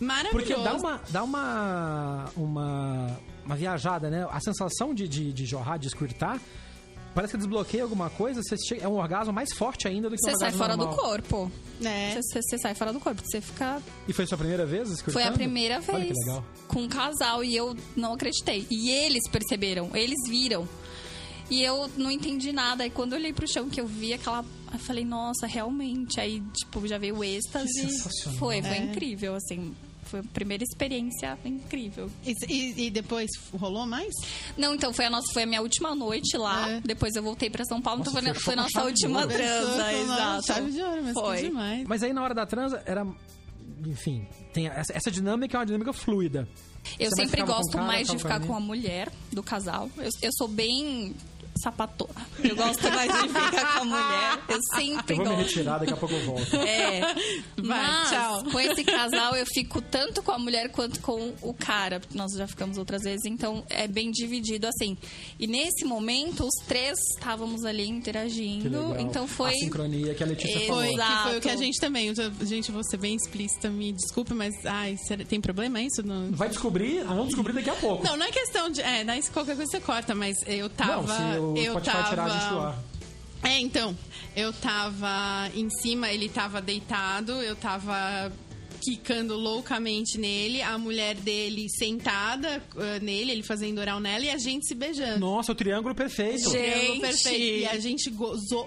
[0.00, 0.32] maravilhoso.
[0.32, 4.26] Porque dá uma, dá uma, uma, uma viajada, né?
[4.30, 6.40] A sensação de, de, de jorrar, de squirtar,
[7.18, 10.22] parece que desbloqueia alguma coisa, você chega, é um orgasmo mais forte ainda do que
[10.22, 11.50] Você um sai orgasmo fora do corpo.
[11.84, 12.14] É.
[12.22, 13.20] Você, você- sai fora do corpo.
[13.24, 13.82] Você fica.
[14.06, 15.12] E foi sua primeira vez squirtando?
[15.12, 16.12] Foi a primeira Olha vez.
[16.12, 16.44] que legal.
[16.68, 18.64] Com um casal e eu não acreditei.
[18.70, 20.68] E eles perceberam, eles viram.
[21.50, 22.84] E eu não entendi nada.
[22.84, 24.44] Aí quando eu olhei pro chão que eu vi aquela.
[24.72, 26.20] Eu falei, nossa, realmente.
[26.20, 27.66] Aí, tipo, já veio o êxtase.
[27.66, 28.38] Que sensacional.
[28.38, 28.78] Foi, foi É.
[28.84, 29.74] incrível, assim.
[30.10, 32.10] Foi a primeira experiência incrível.
[32.24, 33.28] E, e- e depois
[33.58, 34.12] rolou mais?
[34.56, 36.68] Não, então foi a nossa, foi a minha última noite lá.
[36.70, 36.80] É.
[36.80, 40.46] Depois eu voltei pra São Paulo, Nossa, então foi, foi nossa última transa, exato.
[40.46, 41.42] Chave de ouro, mas foi.
[41.42, 41.86] demais.
[41.86, 43.06] Mas aí na hora da transa era.
[43.86, 46.48] Enfim, tem essa, essa dinâmica é uma dinâmica fluida.
[46.98, 49.90] Eu Você sempre gosto cara, mais de ficar com a com a mulher do casal.
[49.98, 51.14] Eu, eu sou bem
[51.58, 52.26] sapatona.
[52.42, 54.38] Eu gosto mais de ficar com a mulher.
[54.48, 55.48] Eu sempre Eu vou me gosto.
[55.48, 56.56] retirar, daqui a pouco eu volto.
[56.56, 57.00] É.
[57.62, 58.44] Mas, tchau.
[58.50, 62.00] com esse casal, eu fico tanto com a mulher quanto com o cara.
[62.14, 64.96] Nós já ficamos outras vezes, então é bem dividido assim.
[65.38, 68.68] E nesse momento, os três estávamos ali Que interagindo.
[68.88, 69.00] legal.
[69.00, 69.50] Então foi.
[69.50, 70.66] A sincronia que a Letícia Foi.
[70.66, 70.82] falou.
[70.82, 71.28] Foi, que Exato.
[71.28, 72.06] foi o que a gente também.
[72.08, 72.14] eu-
[72.46, 74.96] Gente, vou ser bem explícita, me desculpe, mas ai,
[75.28, 76.02] tem problema isso?
[76.02, 78.04] Não, Vai descobrir, vamos descobrir daqui a pouco.
[78.04, 78.80] não, não é questão de.
[78.80, 81.02] É, daí se qualquer coisa você corta, mas eu tava.
[81.02, 82.08] Não, se o eu Spotify tava.
[82.08, 82.78] tirar a gente do ar.
[83.44, 83.96] É, então,
[84.34, 88.32] eu tava em cima, ele tava deitado, eu tava
[88.88, 94.38] quicando loucamente nele, a mulher dele sentada eh, nele, ele fazendo oral nela e a
[94.38, 95.18] gente se beijando.
[95.20, 96.50] Nossa, o triângulo perfeito.
[96.50, 96.52] Gente.
[96.52, 97.38] Triângulo perfeito.
[97.62, 98.64] E a gente gozou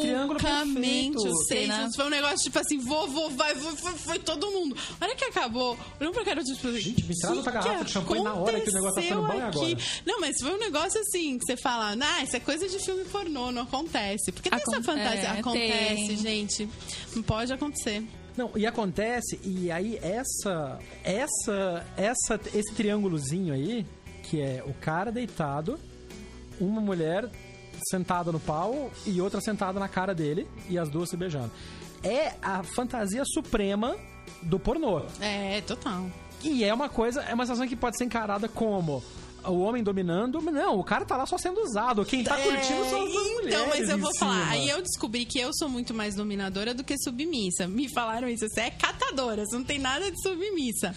[0.00, 1.32] triângulo loucamente perfeito.
[1.32, 1.68] os seis.
[1.68, 1.88] Né?
[1.94, 4.76] Foi um negócio tipo assim, vou, vou, vai, foi, foi, foi todo mundo.
[5.00, 7.84] A hora que acabou, olhou pra cara tipo assim, Gente, me traz outra "Que garrafa
[7.84, 10.52] de champanhe na hora que o negócio tá ficando bom, agora?" aqui?" Não, mas foi
[10.52, 14.32] um negócio assim, que você fala, ah, isso é coisa de filme pornô, não acontece.
[14.32, 15.20] Porque tem essa Acon- fantasia.
[15.28, 16.16] é, acontece, tem.
[16.16, 16.68] gente.
[17.14, 18.02] Não pode acontecer.
[18.36, 23.86] Não, e acontece, e aí essa, essa, essa, esse triângulozinho aí,
[24.24, 25.78] que é o cara deitado,
[26.60, 27.30] uma mulher
[27.90, 31.50] sentada no pau e outra sentada na cara dele, e as duas se beijando.
[32.02, 33.96] É a fantasia suprema
[34.42, 35.02] do pornô.
[35.20, 36.10] É, total.
[36.42, 39.02] E é uma coisa, é uma situação que pode ser encarada como
[39.46, 42.04] o homem dominando, não, o cara tá lá só sendo usado.
[42.04, 43.54] Quem tá curtindo são as duas mulheres.
[43.54, 44.48] Então, mas eu vou falar.
[44.48, 47.66] Aí eu descobri que eu sou muito mais dominadora do que submissa.
[47.66, 48.48] Me falaram isso.
[48.48, 50.94] Você é catadora, você não tem nada de submissa.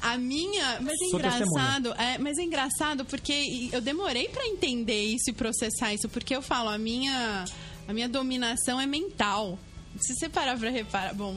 [0.00, 0.80] A minha.
[0.80, 1.94] Mas é Sou engraçado.
[1.94, 6.08] É, mas é engraçado porque eu demorei pra entender isso e processar isso.
[6.08, 7.44] Porque eu falo, a minha,
[7.86, 9.58] a minha dominação é mental.
[9.98, 11.34] Se você parar pra reparar, bom,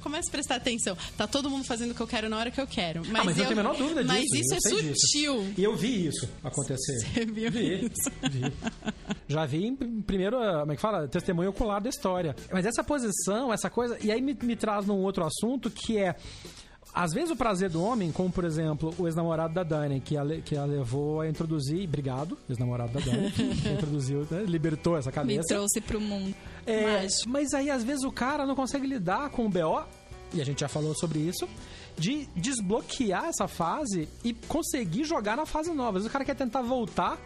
[0.00, 0.96] começa a prestar atenção.
[1.16, 3.02] Tá todo mundo fazendo o que eu quero na hora que eu quero.
[3.06, 4.36] Mas, Ah, mas eu, tenho a menor dúvida Mas disso.
[4.36, 5.00] isso eu é sei disso.
[5.06, 5.54] sutil.
[5.58, 6.98] E eu vi isso acontecer.
[7.12, 8.10] Você viu vi, isso?
[8.30, 8.52] vi.
[9.28, 9.76] Já vi
[10.06, 11.08] primeiro, ah, como é que fala?
[11.08, 12.34] Testemunho ocular da história.
[12.52, 13.98] Mas essa posição, essa coisa.
[14.00, 16.14] E aí me, me traz num outro assunto que é.
[16.92, 20.24] Às vezes o prazer do homem, como por exemplo o ex-namorado da Dani, que a,
[20.44, 21.86] que a levou a introduzir.
[21.86, 25.48] Obrigado, ex-namorado da Dani, que introduziu, né, libertou essa Me cabeça.
[25.48, 26.34] trouxe pro mundo.
[26.66, 29.82] É, mas aí, às vezes, o cara não consegue lidar com o BO,
[30.32, 31.48] e a gente já falou sobre isso,
[31.96, 35.90] de desbloquear essa fase e conseguir jogar na fase nova.
[35.98, 37.18] Às vezes o cara quer tentar voltar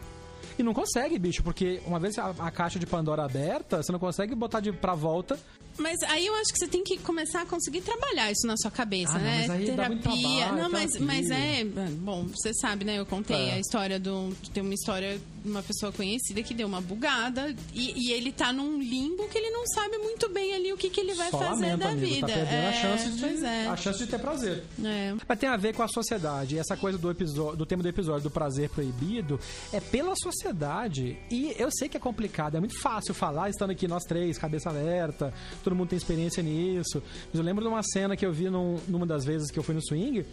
[0.59, 3.99] e não consegue, bicho, porque uma vez a, a caixa de Pandora aberta, você não
[3.99, 5.39] consegue botar de pra volta.
[5.79, 8.71] Mas aí eu acho que você tem que começar a conseguir trabalhar isso na sua
[8.71, 9.39] cabeça, Ah, não, né?
[9.49, 11.01] mas aí dá muito trabalho, não, mas, terapia.
[11.07, 11.65] mas é.
[11.99, 12.99] Bom, você sabe, né?
[12.99, 13.55] Eu contei É.
[13.55, 14.33] a história do.
[14.53, 18.51] Tem uma história de uma pessoa conhecida que deu uma bugada e, e ele tá
[18.53, 21.39] num limbo que ele não sabe muito bem ali o que, que ele vai Só
[21.39, 22.27] fazer lamento, da amigo, vida.
[22.29, 23.67] tá perdendo é, a, chance de, é.
[23.69, 24.65] a chance de ter prazer.
[24.83, 25.15] é.
[25.29, 26.59] Mas tem a ver com a sociedade.
[26.59, 29.39] Essa coisa do episódio, do tema do episódio do prazer proibido
[29.73, 31.19] é pela sociedade.
[31.31, 34.71] E eu sei que é complicado, é muito fácil falar, estando aqui nós três, cabeça
[34.71, 35.33] aberta,
[35.65, 37.03] todo mundo tem experiência nisso.
[37.27, 39.63] Mas eu lembro de uma cena que eu vi num- numa das vezes que eu
[39.63, 40.25] fui no swing,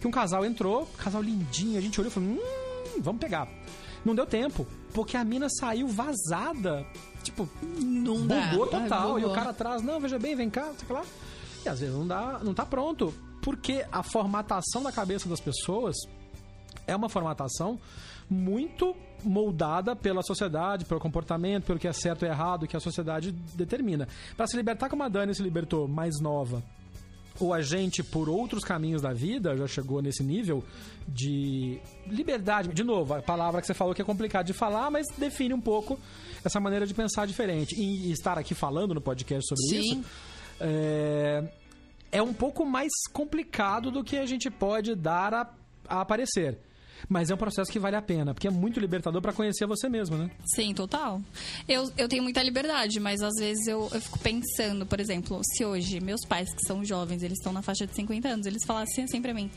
[0.00, 3.48] que um casal entrou, casal lindinho, a gente olhou e falou: hum, vamos pegar.
[4.04, 6.84] Não deu tempo, porque a mina saiu vazada.
[7.22, 7.48] Tipo,
[7.80, 8.48] Não dá.
[8.48, 9.08] bugou Ah, total.
[9.18, 9.34] E o bugou.
[9.34, 11.04] cara atrás, não, veja bem, vem cá, sei lá.
[11.64, 13.14] E às vezes não dá, não tá pronto.
[13.40, 15.94] Porque a formatação da cabeça das pessoas
[16.86, 17.78] é uma formatação
[18.32, 23.30] muito moldada pela sociedade, pelo comportamento, pelo que é certo e errado, que a sociedade
[23.54, 24.08] determina.
[24.36, 26.62] Para se libertar como a Dani se libertou mais nova
[27.40, 30.62] ou a gente, por outros caminhos da vida, já chegou nesse nível
[31.08, 32.68] de liberdade.
[32.68, 35.60] De novo, a palavra que você falou que é complicado de falar, mas define um
[35.60, 35.98] pouco
[36.44, 37.74] essa maneira de pensar diferente.
[37.74, 39.80] E, estar aqui falando no podcast sobre Sim.
[39.80, 40.04] isso
[40.60, 41.44] é,
[42.12, 45.50] é um pouco mais complicado do que a gente pode dar a,
[45.88, 46.58] a aparecer.
[47.08, 49.88] Mas é um processo que vale a pena, porque é muito libertador pra conhecer você
[49.88, 50.30] mesmo, né?
[50.54, 51.20] Sim, total.
[51.68, 55.64] Eu, eu tenho muita liberdade, mas às vezes eu, eu fico pensando, por exemplo, se
[55.64, 59.04] hoje meus pais, que são jovens, eles estão na faixa de 50 anos, eles falassem
[59.04, 59.50] assim pra mim: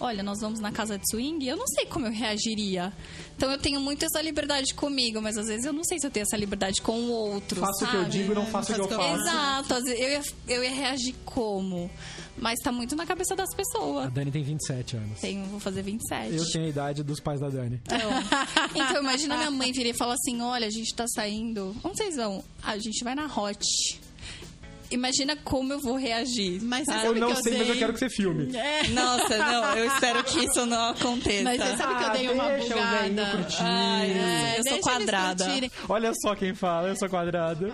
[0.00, 2.92] Olha, nós vamos na casa de swing, eu não sei como eu reagiria.
[3.36, 6.10] Então eu tenho muito essa liberdade comigo, mas às vezes eu não sei se eu
[6.10, 7.60] tenho essa liberdade com o outro.
[7.60, 9.20] Faço o que eu digo e não faço o que eu faço.
[9.20, 11.90] Exato, eu ia, eu ia reagir como?
[12.42, 14.12] Mas tá muito na cabeça das A pessoas.
[14.12, 15.20] Dani tem 27 anos.
[15.20, 16.34] Tenho, vou fazer 27.
[16.34, 17.80] Eu tenho a idade dos pais da Dani.
[17.86, 18.00] Então,
[18.74, 21.74] então imagina minha mãe vir e falar assim: olha, a gente tá saindo.
[21.84, 22.42] Onde vocês vão?
[22.60, 23.64] A gente vai na Hot.
[24.90, 26.60] Imagina como eu vou reagir.
[26.62, 27.06] Mas você sabe?
[27.06, 28.54] Eu não que eu sei, mas eu dei- quero que você filme.
[28.54, 28.88] É.
[28.88, 31.44] Nossa, não, eu espero que isso não aconteça.
[31.44, 33.46] Mas você sabe que eu dei uma Ah, deixa bugada.
[33.60, 35.46] Ai, É, eu sou quadrada.
[35.88, 37.72] Olha só quem fala, eu sou quadrado.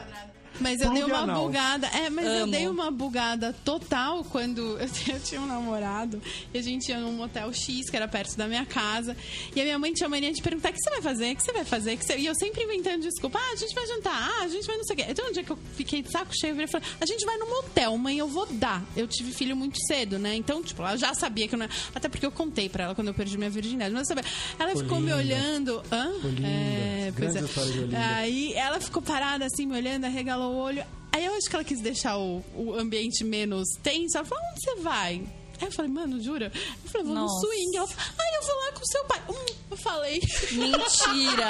[0.61, 1.47] Mas eu dei uma anal.
[1.47, 1.87] bugada.
[1.89, 2.53] É, mas eu Amo.
[2.53, 6.21] dei uma bugada total quando eu tinha, eu tinha um namorado
[6.53, 9.17] e a gente ia num motel X, que era perto da minha casa.
[9.55, 11.33] E a minha mãe tinha mania de perguntar: o que você vai fazer?
[11.33, 11.97] O que você vai fazer?
[11.97, 14.77] Você-" E eu sempre inventando desculpa: ah, a gente vai jantar, ah, a gente vai
[14.77, 15.07] não sei o quê.
[15.09, 17.37] Então um dia que eu fiquei de saco cheio, eu e falei: a gente vai
[17.37, 18.85] no motel, mãe, eu vou dar.
[18.97, 20.35] Eu tive filho muito cedo, né?
[20.35, 21.75] Então, tipo, ela já sabia que eu não era.
[21.95, 23.93] Até porque eu contei pra ela quando eu perdi minha virgindade.
[23.93, 24.25] Mas eu sabia.
[24.59, 24.85] Ela Olinda.
[24.85, 25.83] ficou me olhando.
[25.91, 26.09] Hã?
[26.25, 26.49] Olinda.
[26.49, 27.97] É, pois é.
[28.17, 30.85] Aí ela ficou parada assim, me olhando, arregalou o olho.
[31.13, 34.17] Aí eu acho que ela quis deixar o, o ambiente menos tenso.
[34.19, 35.15] Ela falou, onde você vai?
[35.61, 36.53] Aí eu falei, mano, jura?
[36.85, 37.47] Eu falei, vou no Nossa.
[37.47, 37.77] swing.
[37.77, 39.23] Ela falou, ai, eu vou lá com seu pai.
[39.29, 40.21] Hum, eu falei.
[40.53, 41.45] Mentira!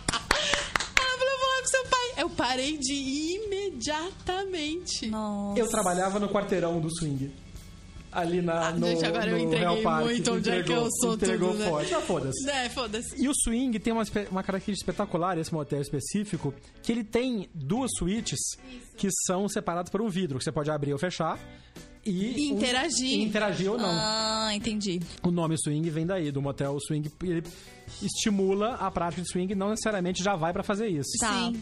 [1.00, 2.12] Ela falou, eu vou lá com seu pai.
[2.16, 5.06] Eu parei de ir imediatamente.
[5.06, 5.58] Nossa.
[5.58, 7.30] Eu trabalhava no quarteirão do swing.
[8.12, 10.04] Ali na, Ah, no, gente, agora eu no entreguei Real Park.
[10.04, 11.68] muito onde é que Entregou- eu sou Entregou tudo, né?
[11.68, 11.94] forte.
[11.94, 12.50] Ah, foda-se.
[12.50, 13.22] É, foda-se.
[13.22, 16.52] E o swing tem uma, uma característica espetacular, esse motel específico,
[16.82, 18.38] que ele tem duas suítes
[18.96, 21.38] que são separadas por um vidro, que você pode abrir ou fechar.
[22.04, 23.06] E, interagir.
[23.20, 23.90] e interagir ou não.
[23.90, 25.00] Ah, entendi.
[25.22, 27.10] O nome swing vem daí, do motel swing.
[27.22, 27.44] Ele
[28.02, 31.10] estimula a prática de swing, não necessariamente já vai pra fazer isso.
[31.20, 31.32] Tá.
[31.52, 31.60] Sim.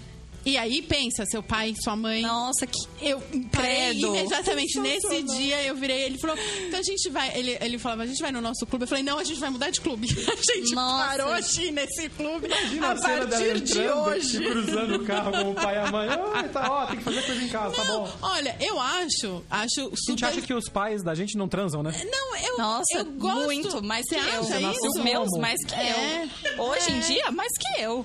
[0.49, 2.23] E aí, pensa, seu pai, sua mãe.
[2.23, 2.79] Nossa, que.
[3.03, 3.21] Eu
[3.53, 4.07] parei Credo.
[4.17, 6.37] imediatamente nesse dia, eu virei, ele falou,
[6.67, 8.85] então a gente vai, ele, ele falava, a gente vai no nosso clube.
[8.85, 10.09] Eu falei, não, a gente vai mudar de clube.
[10.39, 11.07] A gente Nossa.
[11.19, 14.39] parou de ir nesse clube Imagina a a cena dela partir de hoje.
[14.41, 16.09] cruzando o carro com o pai e a mãe.
[16.35, 18.13] Ai, tá, ó, tem que fazer coisa em casa, tá Não, bom.
[18.23, 20.25] olha, eu acho, acho A gente super...
[20.27, 21.93] acha que os pais da gente não transam, né?
[22.11, 23.45] Não, eu, Nossa, eu gosto...
[23.45, 24.41] muito, mais que Você eu.
[24.41, 25.03] Os isso?
[25.05, 26.29] meus, mais que É.
[26.57, 26.63] eu.
[26.65, 27.01] Hoje em É.
[27.01, 28.05] dia, mais que eu.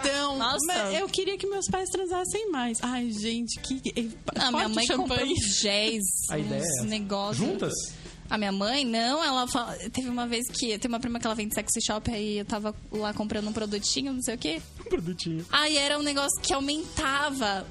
[0.00, 0.72] Então, Nossa.
[0.92, 2.78] eu queria que meus pais transassem mais.
[2.82, 4.10] Ai, gente, que...
[4.34, 5.32] Não, minha forte mãe comprou champanhe.
[5.32, 7.46] uns géis, A ideia é negócios.
[7.46, 7.72] Juntas?
[8.28, 11.34] A minha mãe, não, ela fala, teve uma vez que tem uma prima que ela
[11.36, 14.60] vem de sexy shop, aí eu tava lá comprando um produtinho, não sei o quê.
[14.80, 15.46] Um produtinho.
[15.50, 17.64] Aí era um negócio que aumentava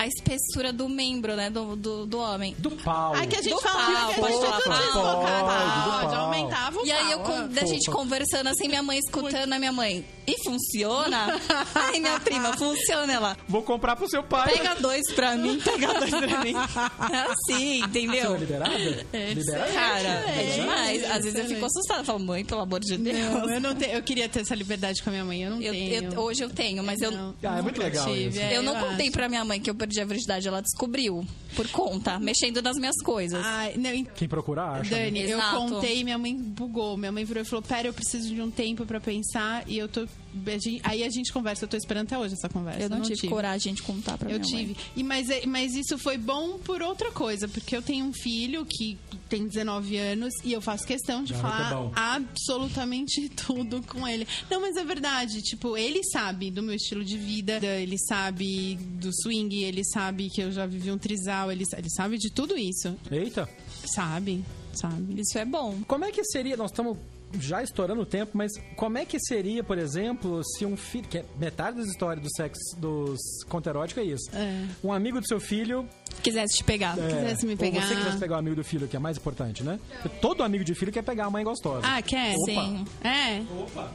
[0.00, 2.54] a espessura do membro, né, do, do, do homem.
[2.58, 3.12] Do pau.
[3.14, 4.60] Ai, que a gente Do fala pau, que é pode falar.
[4.62, 4.90] cara.
[4.94, 6.14] Pode, pau.
[6.24, 7.46] aumentava o E aí eu ah.
[7.48, 10.02] da gente conversando assim, minha mãe escutando a minha mãe.
[10.26, 11.38] E funciona?
[11.74, 13.36] Ai, minha prima, funciona ela.
[13.48, 14.52] Vou comprar pro seu pai.
[14.56, 16.54] Pega dois pra mim, pega dois pra mim.
[17.10, 18.34] É assim, Você entendeu?
[18.34, 19.06] é liberada?
[19.12, 19.72] É, liberada?
[19.72, 21.10] Cara, é Excelente, demais.
[21.10, 22.00] Às vezes eu fico assustada.
[22.00, 23.18] Eu falo, mãe, pelo amor de Deus.
[23.18, 23.92] Não, eu não tenho.
[23.92, 25.42] Eu queria ter essa liberdade com a minha mãe.
[25.42, 26.12] Eu não Eu- tenho.
[26.14, 28.38] eu- hoje eu tenho, mas eu, Não, Ah, é muito legal tive, isso.
[28.40, 29.12] é, eu não contei acho.
[29.12, 30.46] pra minha mãe que eu perdi a virgindade.
[30.46, 31.24] Ela descobriu
[31.56, 33.42] por conta, mexendo nas minhas coisas.
[33.44, 34.94] Ai, não, Quem procura acha.
[34.94, 35.04] né?
[35.06, 35.56] Dani, eu Exato.
[35.56, 36.98] contei e minha mãe bugou.
[36.98, 39.64] Minha mãe virou e falou: Pera, eu preciso de um tempo pra pensar.
[39.66, 40.06] E eu tô.
[40.46, 41.64] A gente- Aí a gente conversa.
[41.64, 42.80] Eu tô esperando até hoje essa conversa.
[42.82, 44.66] eu não, tive, coragem de contar pra Eu minha mãe.
[44.66, 44.76] tive.
[44.96, 48.64] E, mas, é- mas isso foi bom por outra coisa, porque eu tenho um filho
[48.64, 51.92] que tem 19 anos e eu faço questão de é falar bom.
[51.94, 54.26] absolutamente tudo com ele.
[54.50, 55.42] Não, mas é verdade.
[55.42, 60.40] Tipo, ele sabe do meu estilo de vida, ele sabe do swing, ele sabe que
[60.42, 62.96] eu já vivi um trisal, ele, ele sabe de tudo isso.
[63.10, 63.48] Eita.
[63.84, 65.20] Sabe, sabe.
[65.20, 65.80] Isso é bom.
[65.86, 66.96] Como é que seria, nós estamos
[67.38, 71.18] já estourando o tempo, mas como é que seria, por exemplo, se um filho, que
[71.18, 73.18] é metade das histórias do sexo, dos
[73.48, 74.30] conto erótico é isso.
[74.34, 74.66] É.
[74.82, 75.88] Um amigo do seu filho
[76.22, 76.98] Quisesse te pegar.
[76.98, 77.80] é, Quisesse me pegar.
[77.80, 79.78] Ou você quisesse pegar o amigo do filho, que é mais importante, né?
[80.02, 81.86] Porque todo amigo de filho quer pegar a mãe gostosa.
[81.86, 82.34] Ah, quer?
[82.34, 82.44] Opa.
[82.46, 82.84] Sim.
[83.02, 83.42] É.
[83.62, 83.92] Opa!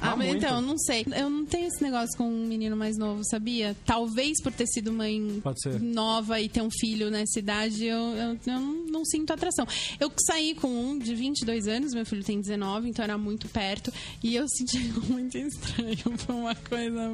[0.00, 0.44] Ah, Mas muito.
[0.44, 1.04] então, não sei.
[1.14, 3.76] Eu não tenho esse negócio com um menino mais novo, sabia?
[3.84, 5.80] Talvez por ter sido mãe Pode ser.
[5.80, 9.66] nova e ter um filho nessa idade, eu, eu, eu não, não sinto atração.
[9.98, 13.92] Eu saí com um de 22 anos, meu filho tem 19, então era muito perto.
[14.22, 14.78] E eu senti
[15.08, 15.96] muito estranho.
[16.18, 17.12] Foi uma coisa.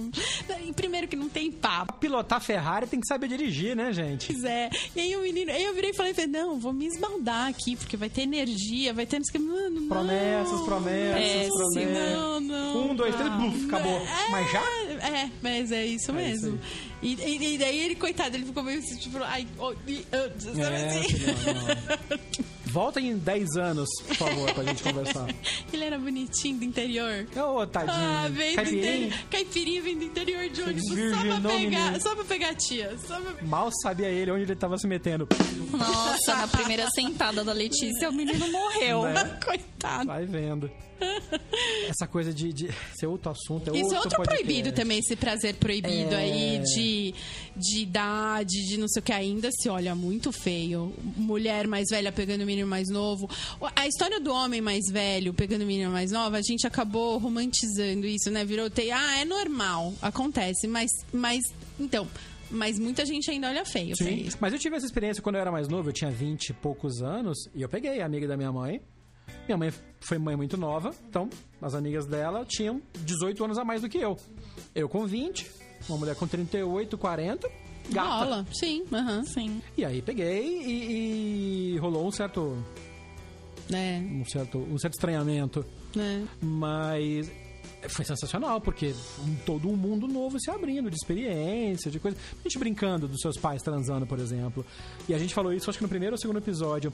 [0.77, 1.95] Primeiro que não tem papo.
[1.95, 4.27] Pilotar Ferrari tem que saber dirigir, né, gente?
[4.33, 4.71] Pois é.
[4.95, 7.97] E aí o menino, aí eu virei e falei, não, vou me esbaldar aqui, porque
[7.97, 9.21] vai ter energia, vai ter.
[9.39, 9.89] Mano, não.
[9.89, 12.13] Promessas, promessas, É, promessas.
[12.13, 12.74] Não, não.
[12.75, 13.51] Um, dois, três, não.
[13.51, 13.93] bluf, acabou.
[14.01, 14.61] É, Mas já?
[14.61, 16.61] É, mas é isso É isso mesmo.
[17.03, 20.31] e, e- e daí ele, coitado, ele ficou meio assim, tipo, ai, oh, e, ah,
[20.39, 21.17] sabe É, assim?
[21.27, 22.45] não.
[22.67, 25.29] Volta em 10 anos, por favor, pra gente conversar.
[25.73, 27.25] Ele era bonitinho do interior.
[27.37, 27.93] Ô, tadinho.
[27.97, 28.97] Ah, vem do Caipirinha.
[28.97, 29.19] interior.
[29.31, 30.81] Caipirinha vem do interior de onde?
[30.81, 32.97] Só pra pegar, só pra pegar a tia.
[33.07, 33.47] Só pra...
[33.47, 35.29] Mal sabia ele onde ele tava se metendo.
[35.71, 39.05] Nossa, na primeira sentada da Letícia, o menino morreu.
[39.05, 39.39] Né?
[39.45, 39.74] Coitado.
[40.07, 40.71] Vai vendo.
[41.89, 44.45] Essa coisa de, de ser outro assunto, é Isso é outro podcast.
[44.45, 46.17] proibido também, esse prazer proibido É.
[46.17, 47.15] aí de,
[47.57, 50.93] de idade, de não sei o que ainda se olha muito feio.
[51.17, 53.29] Mulher mais velha pegando menino mais novo.
[53.77, 58.31] A história do homem mais velho pegando menino mais nova, a gente acabou romantizando isso,
[58.31, 58.45] né?
[58.45, 61.41] Virou tem, ah, é normal, acontece, mas, mas
[61.79, 62.07] então,
[62.51, 65.51] mas muita gente ainda olha feio Sim, mas eu tive essa experiência quando eu era
[65.53, 68.53] mais novo, eu tinha 20 e poucos anos, e eu peguei a amiga da minha
[68.53, 68.81] mãe.
[69.47, 71.29] Minha mãe foi mãe muito nova, então
[71.61, 74.17] as amigas dela tinham 18 anos a mais do que eu.
[74.75, 75.51] Eu com 20,
[75.89, 77.51] uma mulher com 38, 40,
[77.91, 78.09] gata.
[78.09, 79.25] Rola, sim, aham.
[79.25, 79.63] Sim.
[79.77, 82.57] E aí peguei e, e rolou um certo,
[83.73, 85.65] É, um certo, um certo estranhamento.
[85.95, 86.27] né?
[86.41, 87.31] Mas
[87.89, 88.95] foi sensacional, porque
[89.45, 92.17] todo um mundo novo se abrindo, de experiência, de coisa.
[92.41, 94.65] A gente brincando dos seus pais transando, por exemplo.
[95.09, 96.93] E a gente falou isso, acho que no primeiro ou segundo episódio.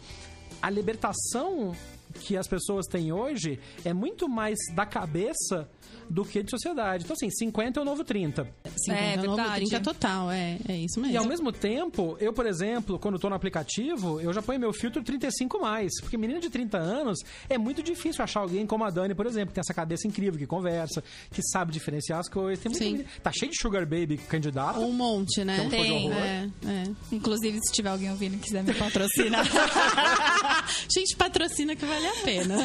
[0.60, 1.74] A libertação
[2.14, 5.68] que as pessoas têm hoje é muito mais da cabeça
[6.08, 7.04] do que de sociedade.
[7.04, 8.46] Então, assim, 50 é o novo 30.
[8.84, 9.66] 50 É, novo, verdade.
[9.66, 11.14] 30 total, é, é isso mesmo.
[11.14, 14.72] E ao mesmo tempo, eu, por exemplo, quando tô no aplicativo, eu já ponho meu
[14.72, 15.92] filtro 35 mais.
[16.00, 17.18] Porque menina de 30 anos
[17.48, 20.38] é muito difícil achar alguém como a Dani, por exemplo, que tem essa cabeça incrível,
[20.38, 22.62] que conversa, que sabe diferenciar as coisas.
[22.62, 22.84] Tem Sim.
[22.92, 24.80] menina- Tá cheio de Sugar Baby candidato.
[24.80, 25.58] Um monte, né?
[25.58, 25.92] É um Tem.
[25.92, 26.12] horror.
[26.16, 26.84] É, é.
[27.12, 29.44] Inclusive, se tiver alguém ouvindo e quiser me patrocinar.
[30.94, 32.56] Gente, patrocina que vale a pena.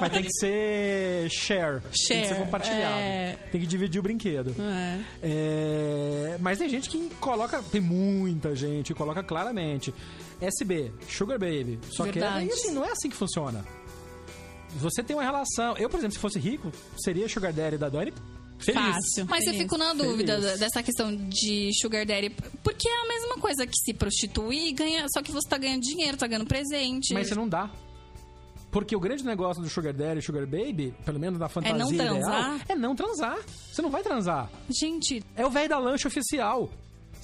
[0.00, 1.80] Mas tem que ser share.
[2.08, 2.94] Tem que ser Share, compartilhado.
[2.98, 3.38] é.
[3.52, 4.54] Tem que dividir o brinquedo.
[4.60, 5.00] É.
[5.22, 7.62] É, Mas tem gente que coloca.
[7.70, 9.94] Tem muita gente que coloca claramente.
[10.40, 11.78] SB, Sugar Baby.
[11.90, 12.46] Só Verdade.
[12.46, 13.64] que assim, não é assim que funciona.
[14.76, 15.76] Você tem uma relação.
[15.76, 18.12] Eu, por exemplo, se fosse rico, seria Sugar Daddy da Dani.
[18.58, 18.80] Feliz.
[18.82, 19.26] Fácil.
[19.28, 19.62] Mas eu Feliz.
[19.62, 20.58] fico na dúvida Feliz.
[20.60, 22.30] dessa questão de sugar daddy.
[22.62, 25.06] Porque é a mesma coisa que se prostituir e ganha...
[25.12, 27.12] Só que você tá ganhando dinheiro, tá ganhando presente.
[27.12, 27.70] Mas você não dá.
[28.74, 31.92] Porque o grande negócio do Sugar Daddy e Sugar Baby, pelo menos na fantasia não
[31.92, 32.60] ideal, transar?
[32.68, 33.38] é não transar.
[33.70, 34.50] Você não vai transar.
[34.68, 36.68] Gente, É o velho da lancha oficial.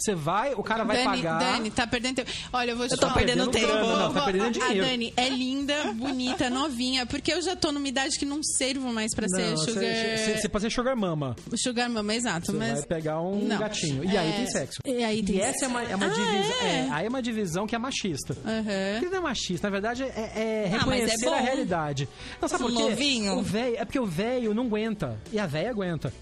[0.00, 1.38] Você vai, o cara vai Dani, pagar.
[1.38, 2.30] Dani, tá perdendo tempo.
[2.52, 3.18] Olha, eu vou te Eu tô falar.
[3.18, 3.66] perdendo tempo.
[3.66, 4.86] grana, não, tá perdendo A dinheiro.
[4.86, 9.14] Dani é linda, bonita, novinha, porque eu já tô numa idade que não servo mais
[9.14, 9.84] pra ser Não, sugar...
[9.84, 11.36] Você, você, pode ser Sugar Mama.
[11.56, 12.46] Sugar mama, exato.
[12.46, 12.72] Você mas...
[12.78, 13.58] vai pegar um Não.
[13.58, 14.04] gatinho.
[14.04, 14.78] E aí É, tem sexo.
[14.86, 16.56] E aí tem E essa é uma, é uma Ah, divisão.
[16.62, 16.66] é?
[16.76, 18.36] é, aí é uma divisão que é machista.
[18.44, 18.96] Aham.
[18.96, 21.42] Ele não é machista, na verdade é, é Ah, é reconhecer a bom.
[21.42, 22.08] realidade.
[22.40, 22.82] Não, sabe por quê?
[22.82, 23.34] novinho.
[23.38, 25.18] O velho, é porque o velho não aguenta.
[25.32, 26.12] E a velha aguenta.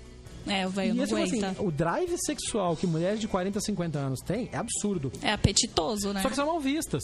[0.50, 1.62] É, o velho não assim, aguenta.
[1.62, 5.12] o drive sexual que mulheres de 40, 50 anos têm é absurdo.
[5.22, 6.22] É apetitoso, né?
[6.22, 7.02] Só que são mal vistas.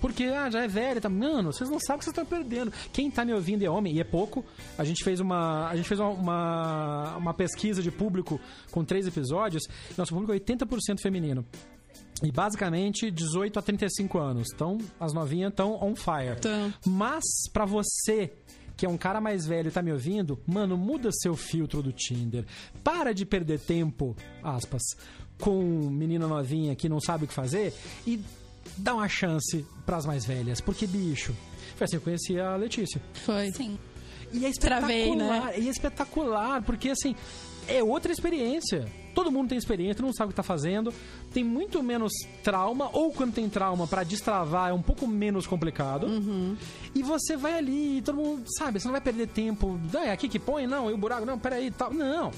[0.00, 1.08] Porque, ah, já é velha, tá.
[1.08, 2.72] Mano, vocês não sabem o que vocês estão perdendo.
[2.92, 4.44] Quem tá me ouvindo é homem, e é pouco.
[4.76, 5.68] A gente fez uma.
[5.68, 8.38] A gente fez uma, uma, uma pesquisa de público
[8.70, 9.62] com três episódios.
[9.96, 11.44] Nosso público é 80% feminino.
[12.22, 14.48] E basicamente 18 a 35 anos.
[14.54, 16.40] Então, as novinhas estão on fire.
[16.40, 16.72] Tão.
[16.86, 18.32] Mas, pra você
[18.76, 21.92] que é um cara mais velho e tá me ouvindo, mano, muda seu filtro do
[21.92, 22.44] Tinder.
[22.84, 24.82] Para de perder tempo, aspas,
[25.38, 27.72] com menina novinha que não sabe o que fazer
[28.06, 28.20] e
[28.76, 30.60] dá uma chance pras mais velhas.
[30.60, 31.34] Porque, bicho,
[31.76, 33.00] foi assim que eu conheci a Letícia.
[33.14, 33.50] Foi.
[33.52, 33.78] Sim.
[34.32, 35.54] E é espetacular, Travei, né?
[35.58, 37.14] e é espetacular, porque assim,
[37.68, 38.86] é outra experiência.
[39.16, 40.92] Todo mundo tem experiência, todo mundo sabe o que tá fazendo.
[41.32, 42.12] Tem muito menos
[42.44, 46.06] trauma, ou quando tem trauma, pra destravar é um pouco menos complicado.
[46.06, 46.54] Uhum.
[46.94, 49.80] E você vai ali, e todo mundo, sabe, você não vai perder tempo.
[49.94, 50.66] Ah, é aqui que põe?
[50.66, 51.24] Não, e o buraco?
[51.24, 51.94] Não, peraí, tal.
[51.94, 52.30] Não.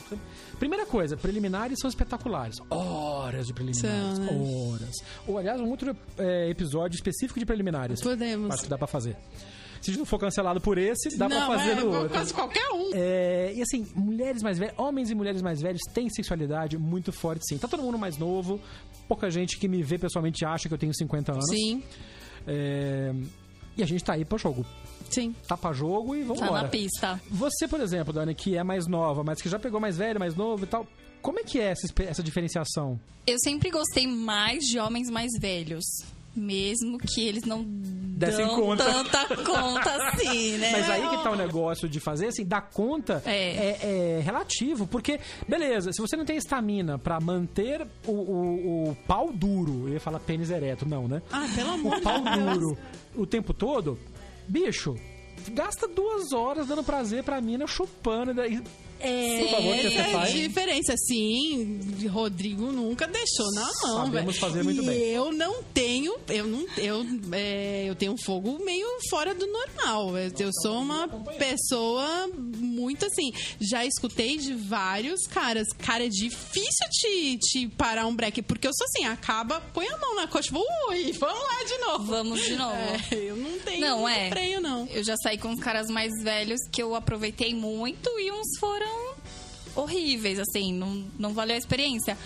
[0.61, 2.59] Primeira coisa, preliminares são espetaculares.
[2.70, 4.16] Horas de preliminares.
[4.16, 4.70] São, né?
[4.70, 4.95] Horas.
[5.26, 8.01] Ou, aliás, um outro é, episódio específico de preliminares.
[8.01, 8.55] Podemos.
[8.55, 9.16] Acho que dá pra fazer.
[9.81, 12.09] Se a gente não for cancelado por esse, dá não, pra fazer é, no outro.
[12.11, 12.91] quase qualquer um.
[12.95, 17.47] É, e assim, mulheres mais velhas, homens e mulheres mais velhos têm sexualidade muito forte,
[17.47, 17.59] sim.
[17.59, 18.61] Tá todo mundo mais novo,
[19.07, 21.49] pouca gente que me vê pessoalmente acha que eu tenho 50 anos.
[21.49, 21.83] Sim.
[22.47, 23.12] É,
[23.76, 24.64] e a gente tá aí pro jogo.
[25.11, 25.35] Sim.
[25.47, 26.62] Tapa jogo e vamos Tá embora.
[26.62, 27.20] na pista.
[27.31, 30.35] Você, por exemplo, Dani, que é mais nova, mas que já pegou mais velho, mais
[30.35, 30.87] novo e tal,
[31.22, 32.99] como é que é essa, essa diferenciação?
[33.26, 35.85] Eu sempre gostei mais de homens mais velhos.
[36.39, 38.84] Mesmo que eles não Dessem dão conta.
[38.84, 40.70] tanta conta assim, né?
[40.72, 43.30] Mas aí que tá o negócio de fazer, assim, dar conta É.
[43.32, 43.78] é,
[44.18, 44.86] é relativo.
[44.86, 49.95] Porque, beleza, se você não tem estamina pra manter o, o- o pau duro, eu
[49.95, 51.22] ia falar pênis ereto, não, né?
[51.30, 52.78] Ah, pelo amor O pau duro
[53.16, 53.99] o tempo todo,
[54.47, 54.95] bicho,
[55.53, 58.32] gasta duas horas dando prazer pra mina chupando.
[58.34, 58.62] Daí,
[59.01, 60.32] É, Por favor, que você essa faz?
[60.32, 61.80] diferença, sim.
[62.11, 64.32] Rodrigo nunca deixou na mão, Sabemos velho.
[64.34, 64.99] fazer muito e bem.
[65.11, 70.16] eu não tenho, eu não, eu, é, eu tenho um fogo meio fora do normal.
[70.18, 71.07] Eu, eu sou uma
[71.38, 73.30] pessoa muito assim.
[73.61, 78.72] Já escutei de vários caras, cara, é difícil te, te parar um break, porque eu
[78.74, 82.05] sou assim, acaba, põe a mão na coxa, vou, ui, vamos lá de novo.
[82.05, 82.74] Vamos de novo.
[82.76, 84.28] É, eu não tenho Não, é.
[84.28, 84.86] freio, não.
[84.90, 88.88] Eu já saí com uns caras mais velhos que eu aproveitei muito e uns foram
[89.79, 92.16] horríveis, assim, não, não valeu a experiência.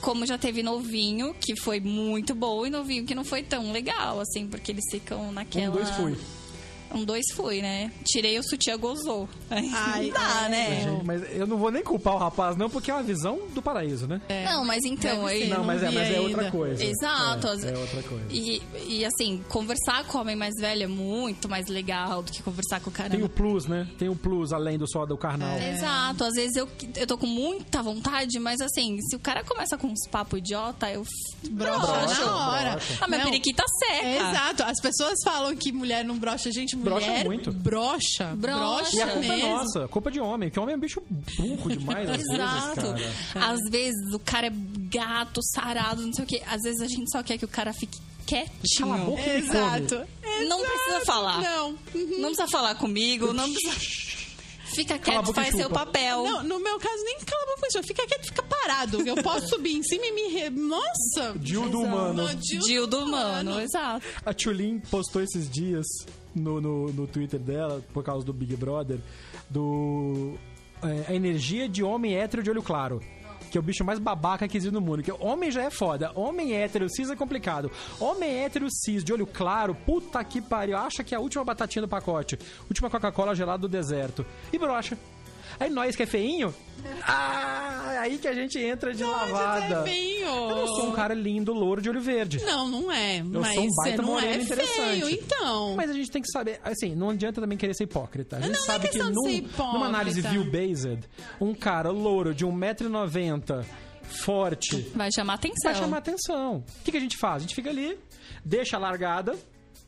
[0.00, 4.20] Como já teve novinho, que foi muito bom, e novinho que não foi tão legal,
[4.20, 5.70] assim, porque eles ficam naquela.
[5.70, 6.16] um, dois, fui.
[6.94, 7.90] Um, dois fui, né?
[8.04, 9.28] Tirei o sutiã, gozou.
[9.50, 10.80] Aí Ai, não dá, é, né?
[10.82, 13.60] Gente, mas eu não vou nem culpar o rapaz, não, porque é uma visão do
[13.62, 14.20] paraíso, né?
[14.44, 15.42] Não, mas então, aí.
[15.42, 16.84] ser, não, não mas é, mas é outra coisa.
[16.84, 17.46] Exato.
[17.46, 18.24] É, é outra coisa.
[18.30, 22.80] E, e assim, conversar com homem mais velho é muito mais legal do que conversar
[22.80, 23.86] com o cara Tem o plus, né?
[23.98, 25.58] Tem o plus além do só do carnal.
[25.58, 29.76] Exato, às vezes eu, eu tô com muita vontade, mas assim, se o cara começa
[29.76, 31.04] com uns papo idiota, eu
[31.50, 32.24] Brocha broxo.
[32.26, 32.70] na hora.
[32.72, 32.98] brocha.
[33.00, 33.26] A minha Não.
[33.26, 34.06] periquita seca.
[34.06, 34.62] Exato.
[34.64, 36.50] As pessoas falam que mulher não brocha.
[36.50, 37.52] Gente, Brocha mulher muito.
[37.52, 38.34] brocha.
[38.36, 38.96] Brocha.
[38.96, 39.46] E a culpa mesmo.
[39.46, 41.02] é nossa, a culpa é de homem, que homem é um bicho
[41.36, 42.92] burro demais, às Exato.
[42.94, 43.46] vezes, cara.
[43.52, 44.52] Às vezes o cara é
[44.90, 46.42] gato, sarado, não sei o quê.
[46.46, 48.88] Às vezes a gente só quer que o cara fique quietinho.
[48.88, 49.38] Cala a boca e come.
[49.38, 50.06] Exato.
[50.48, 51.40] Não precisa falar.
[51.42, 51.70] Não.
[51.72, 54.08] Não precisa falar comigo, não precisa.
[54.74, 56.24] Fica quieto, e faz seu papel.
[56.24, 57.82] Não, no meu caso, nem cala a boca, isso.
[57.82, 59.00] Fica quieto, fica parado.
[59.06, 60.28] Eu posso subir em cima e me...
[60.28, 60.50] Re...
[60.50, 61.34] Nossa!
[61.36, 62.28] Dildo humano.
[62.36, 64.04] Dildo humano, exato.
[64.24, 65.86] A Tulin postou esses dias
[66.34, 69.00] no, no, no Twitter dela, por causa do Big Brother,
[69.48, 70.34] do.
[70.82, 73.00] é, a energia de homem hétero de olho claro.
[73.50, 75.02] Que é o bicho mais babaca que existe no mundo.
[75.02, 76.12] Que homem já é foda.
[76.14, 77.70] Homem hétero cis é complicado.
[77.98, 80.76] Homem hétero cis de olho claro, puta que pariu.
[80.76, 82.38] Acha que é a última batatinha do pacote.
[82.68, 84.26] Última Coca-Cola gelada do deserto.
[84.52, 84.98] E brocha.
[85.58, 86.54] Aí nós que é feinho.
[87.06, 89.80] Ah, aí que a gente entra de lavada.
[89.80, 90.26] É feio.
[90.26, 92.40] Eu não sou um cara lindo, louro de olho verde.
[92.44, 93.18] Não, não é.
[93.20, 94.76] Eu mas sou um baita não moreno é interessante.
[95.00, 95.74] feio, então.
[95.76, 98.36] Mas a gente tem que saber, assim, não adianta também querer ser hipócrita.
[98.36, 99.72] A gente Não, não é sabe que questão de num- ser hipócrita.
[99.72, 101.00] numa análise view-based,
[101.40, 103.64] um cara louro de 1,90m,
[104.02, 105.72] forte, Vai chamar atenção.
[105.72, 106.56] vai chamar atenção.
[106.80, 107.36] O que, que a gente faz?
[107.36, 107.98] A gente fica ali,
[108.44, 109.36] deixa a largada,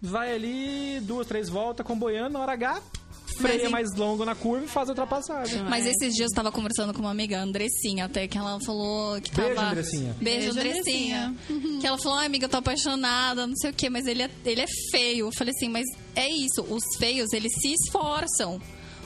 [0.00, 2.82] vai ali, duas, três voltas, comboiando, na hora H,
[3.40, 5.62] freia em- mais longo na curva e faz a ultrapassagem.
[5.64, 9.20] Mas esses dias eu tava conversando com uma amiga, a Andressinha, até que ela falou
[9.20, 9.48] que tava.
[9.48, 10.16] Beijo, Andressinha.
[10.20, 11.34] Beijo, Beijo, Andressinha.
[11.80, 14.30] Que ela falou, ai, amiga, eu tô apaixonada, não sei o quê, mas ele é,
[14.44, 15.26] ele é feio.
[15.28, 15.84] Eu falei assim, mas
[16.14, 18.60] é isso, os feios, eles se esforçam.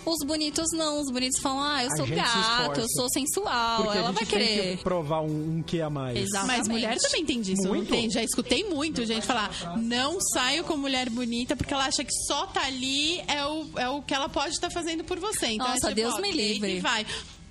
[0.06, 3.98] Os bonitos não, os bonitos falam, ah, eu A sou gato, eu sou sensual, Porque
[3.98, 4.76] ela a vai gente tem querer.
[4.76, 6.16] que provar um, um que a mais.
[6.18, 6.46] Exato.
[6.46, 6.84] Mas Exatamente.
[6.86, 7.90] mulher também tem disso, Muito.
[7.90, 8.10] não tem?
[8.10, 12.46] Já escutei muito gente falar, não saio com mulher bonita porque ela acha que só
[12.46, 15.46] tá ali é o, é o que ela pode estar fazendo por você.
[15.46, 16.76] Então, Nossa, é tipo, Deus ó, me livre.
[16.76, 17.06] E vai.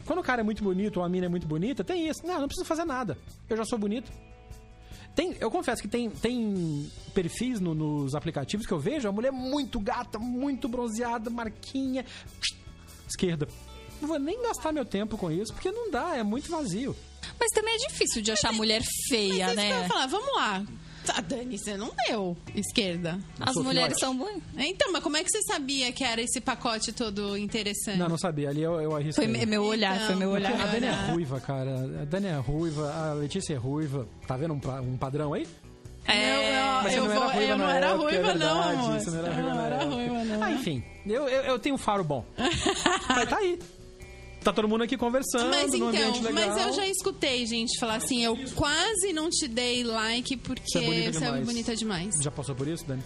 [0.05, 2.25] Quando o cara é muito bonito ou a mina é muito bonita, tem isso.
[2.27, 3.17] Não, não preciso fazer nada.
[3.49, 4.11] Eu já sou bonito.
[5.15, 9.31] Tem, eu confesso que tem, tem perfis no- nos aplicativos que eu vejo, a mulher
[9.31, 12.03] muito gata, muito bronzeada, marquinha,
[13.07, 13.47] esquerda.
[14.01, 16.95] Não vou nem gastar meu tempo com isso, porque não dá, é muito vazio.
[17.39, 19.81] Mas também é difícil de achar mulher feia, Mas é que eu né?
[19.83, 20.65] ia falar, vamos lá.
[21.05, 23.19] Tá, Dani, você não deu esquerda.
[23.39, 24.35] As sou mulheres são boas.
[24.57, 27.97] Então, mas como é que você sabia que era esse pacote todo interessante?
[27.97, 28.49] Não, não sabia.
[28.49, 29.25] Ali eu, eu arrisquei.
[29.25, 30.53] Foi me- meu olhar, Então, foi meu olhar.
[30.53, 31.71] a Dani é ruiva, cara.
[32.01, 34.07] A Dani é ruiva, a Letícia é ruiva.
[34.27, 34.61] Tá vendo um,
[34.93, 35.45] um padrão aí?
[36.05, 38.33] É, Mas você eu não era vou- ruiva eu não na era época, é ruiva,
[38.33, 38.99] não, verdade, amor.
[38.99, 39.95] Você não era Eu ruiva não na era época.
[39.95, 40.43] ruiva, não.
[40.43, 40.83] Ah, enfim.
[41.05, 42.25] Eu, eu, eu tenho um faro bom.
[42.37, 43.59] mas tá aí.
[44.43, 46.33] Tá todo mundo aqui conversando Mas então, legal.
[46.33, 50.79] mas eu já escutei gente falar assim, eu quase não te dei like porque Você
[50.79, 51.45] é bonita você é demais.
[51.45, 52.15] bonita demais.
[52.21, 53.01] Já passou por isso, Dani?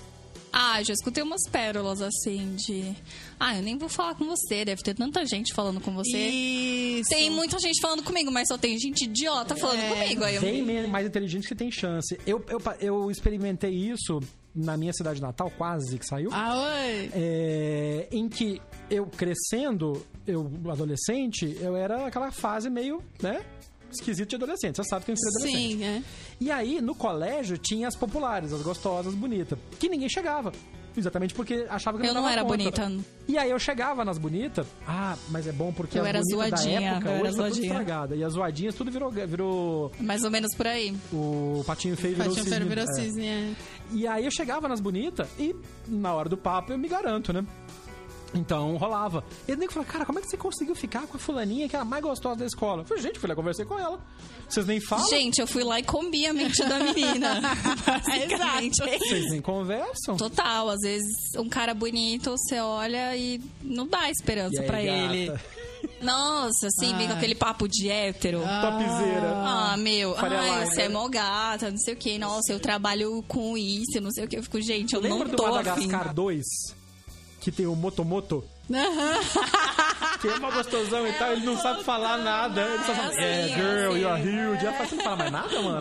[0.51, 2.95] Ah, já escutei umas pérolas assim de.
[3.39, 6.17] Ah, eu nem vou falar com você, deve ter tanta gente falando com você.
[6.17, 7.09] Isso.
[7.09, 10.23] Tem muita gente falando comigo, mas só tem gente idiota falando É, comigo.
[10.23, 10.41] Aí eu...
[10.41, 12.17] Bem mais inteligente que tem chance.
[12.25, 14.19] Eu, eu, eu experimentei isso
[14.57, 16.29] na minha cidade natal, quase que saiu.
[16.33, 17.11] Ah, oi.
[17.13, 23.45] É, em que eu crescendo, eu adolescente, eu era aquela fase meio, né?
[23.91, 24.75] Esquisito de adolescente.
[24.75, 25.77] Você sabe que eu fui adolescente.
[25.77, 26.03] Sim, é.
[26.41, 30.51] E aí, no colégio, tinha as populares, as gostosas, bonitas, que ninguém chegava.
[30.97, 32.57] Exatamente porque achava que Eu não não era conta.
[32.57, 32.91] bonita.
[33.27, 36.49] E aí eu chegava nas bonitas, ah, mas é bom porque Eu as era bonitas
[36.51, 37.67] da zoadinha, época eu era hoje tá tudo zoadinha.
[37.67, 38.15] estragada.
[38.15, 40.95] E as zoadinhas tudo virou, virou Mais ou menos por aí.
[41.13, 42.57] o patinho feio virou Patinho cisne.
[42.57, 42.93] Feio virou é.
[42.93, 43.53] cisne, é.
[43.93, 45.55] E aí eu chegava nas bonitas e
[45.87, 47.45] na hora do papo eu me garanto, né?
[48.33, 49.23] Então rolava.
[49.47, 51.75] E o nego falou, cara, como é que você conseguiu ficar com a fulaninha que
[51.75, 52.81] era a mais gostosa da escola?
[52.81, 53.99] Eu falei, gente, fui lá, conversei com ela.
[54.47, 55.07] Vocês nem falam?
[55.09, 57.41] Gente, eu fui lá e comi a mente da menina.
[57.85, 58.77] Basicamente.
[58.77, 60.17] Vocês nem conversam?
[60.17, 65.31] Total, às vezes um cara bonito, você olha e não dá esperança aí, pra ele.
[66.01, 68.39] Nossa, assim, vem com aquele papo de hétero.
[68.39, 69.33] Topzera.
[69.35, 72.17] Ah, meu, Faria ai, você é mó gata, não sei o que.
[72.17, 74.37] Nossa, eu trabalho com isso, não sei o que.
[74.37, 75.87] Eu fico, gente, eu Lembra não do tô afim.
[75.87, 76.45] Madagascar 2?
[77.47, 78.43] Que tem o Motomoto?
[80.19, 82.61] que é uma gostosão e tal, ele não sabe falar nada.
[82.61, 84.65] Ele só fala, assim, é, girl, assim, you're huge.
[84.65, 85.79] Ela fala, você não fala mais nada, mano?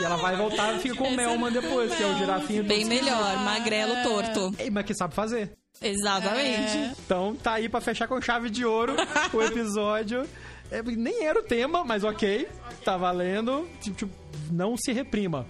[0.00, 2.64] E ela vai voltar e fica com o Melman depois, que é o girafinho.
[2.64, 4.40] Bem melhor, magrelo torto.
[4.52, 4.72] esquisito.
[4.72, 5.52] Mas que sabe fazer.
[5.82, 6.78] Exatamente.
[7.04, 8.96] Então tá aí pra fechar com chave de ouro
[9.34, 10.26] o episódio.
[10.70, 12.48] É, nem era o tema, mas ok.
[12.82, 13.68] Tá valendo.
[13.82, 14.12] Tipo, tipo,
[14.50, 15.46] não se reprima.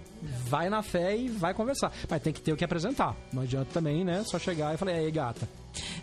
[0.48, 1.92] Vai na fé e vai conversar.
[2.08, 3.16] Mas tem que ter o que apresentar.
[3.32, 4.22] Não adianta também, né?
[4.24, 5.48] Só chegar e falar, aí, gata.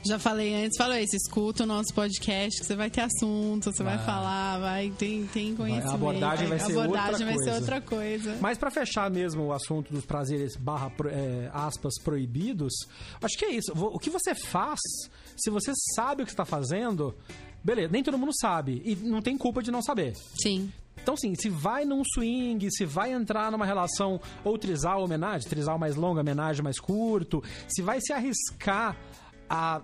[0.04, 3.84] Já falei antes, falou isso, escuta o nosso podcast que você vai ter assunto, você
[3.84, 4.06] vai, Vai.
[4.06, 5.94] falar, vai, tem, tem conhecimento.
[5.94, 7.60] abordagem vai a ser abordagem outra vai ser coisa.
[7.60, 8.38] outra coisa.
[8.42, 12.74] Mas pra fechar mesmo o assunto dos prazeres barra é, aspas proibidos,
[13.22, 13.72] acho que é isso.
[13.76, 14.80] O que você faz,
[15.38, 17.16] se você sabe o que está fazendo,
[17.64, 18.82] beleza, nem todo mundo sabe.
[18.84, 20.14] E não tem culpa de não saber.
[20.42, 20.72] Sim.
[21.02, 25.78] Então, assim, se vai num swing, se vai entrar numa relação ou trisal homenagem, trisal
[25.78, 28.96] mais longa, homenagem mais curto, se vai se arriscar
[29.50, 29.82] a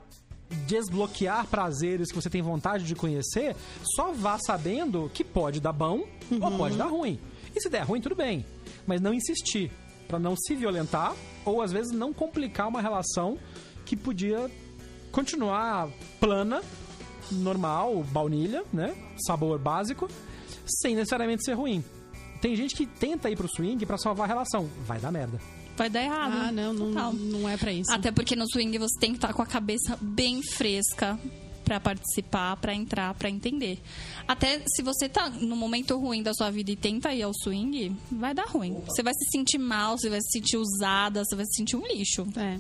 [0.68, 3.56] desbloquear prazeres que você tem vontade de conhecer,
[3.96, 6.04] só vá sabendo que pode dar bom
[6.40, 7.20] ou pode dar ruim.
[7.56, 8.46] E se der ruim, tudo bem.
[8.86, 9.72] Mas não insistir,
[10.08, 13.38] Pra não se violentar ou às vezes não complicar uma relação
[13.86, 14.50] que podia
[15.12, 15.90] continuar
[16.20, 16.62] plana,
[17.32, 18.96] normal, baunilha, né?
[19.26, 20.08] Sabor básico,
[20.68, 21.84] sem necessariamente ser ruim.
[22.42, 24.70] Tem gente que tenta ir pro swing pra salvar a relação.
[24.86, 25.40] Vai dar merda.
[25.78, 26.34] Vai dar errado.
[26.34, 27.92] Ah, não, não, não é pra isso.
[27.92, 31.20] Até porque no swing você tem que estar com a cabeça bem fresca
[31.66, 33.80] pra participar, pra entrar, pra entender.
[34.28, 37.96] Até se você tá no momento ruim da sua vida e tenta ir ao swing,
[38.12, 38.78] vai dar ruim.
[38.88, 41.86] Você vai se sentir mal, você vai se sentir usada, você vai se sentir um
[41.88, 42.26] lixo.
[42.38, 42.60] É.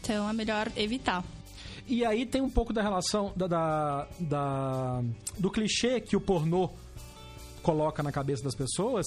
[0.00, 1.22] Então é melhor evitar.
[1.86, 5.02] E aí tem um pouco da relação da, da- da-
[5.38, 6.70] do clichê que o pornô
[7.62, 9.06] coloca na cabeça das pessoas,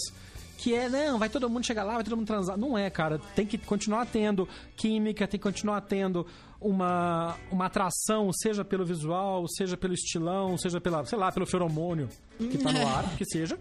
[0.58, 2.58] que é, não, vai todo mundo chegar lá, vai todo mundo transar.
[2.58, 3.20] Não é, cara.
[3.36, 6.26] Tem que continuar tendo química, tem que continuar tendo
[6.60, 12.10] uma, uma atração, seja pelo visual, seja pelo estilão, seja pela, sei lá, pelo feromônio
[12.40, 13.60] que tá no ar, que seja.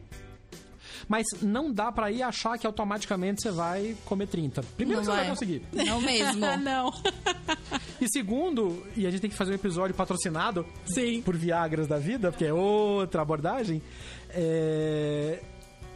[1.08, 4.62] Mas não dá pra ir achar que automaticamente você vai comer 30.
[4.76, 5.20] Primeiro Não que você vai.
[5.20, 5.62] vai conseguir.
[5.86, 6.40] Não mesmo.
[6.62, 6.90] Não.
[8.00, 11.20] E segundo, e a gente tem que fazer um episódio patrocinado Sim.
[11.22, 13.82] por Viagras da vida, porque é outra abordagem.
[14.34, 15.40] É,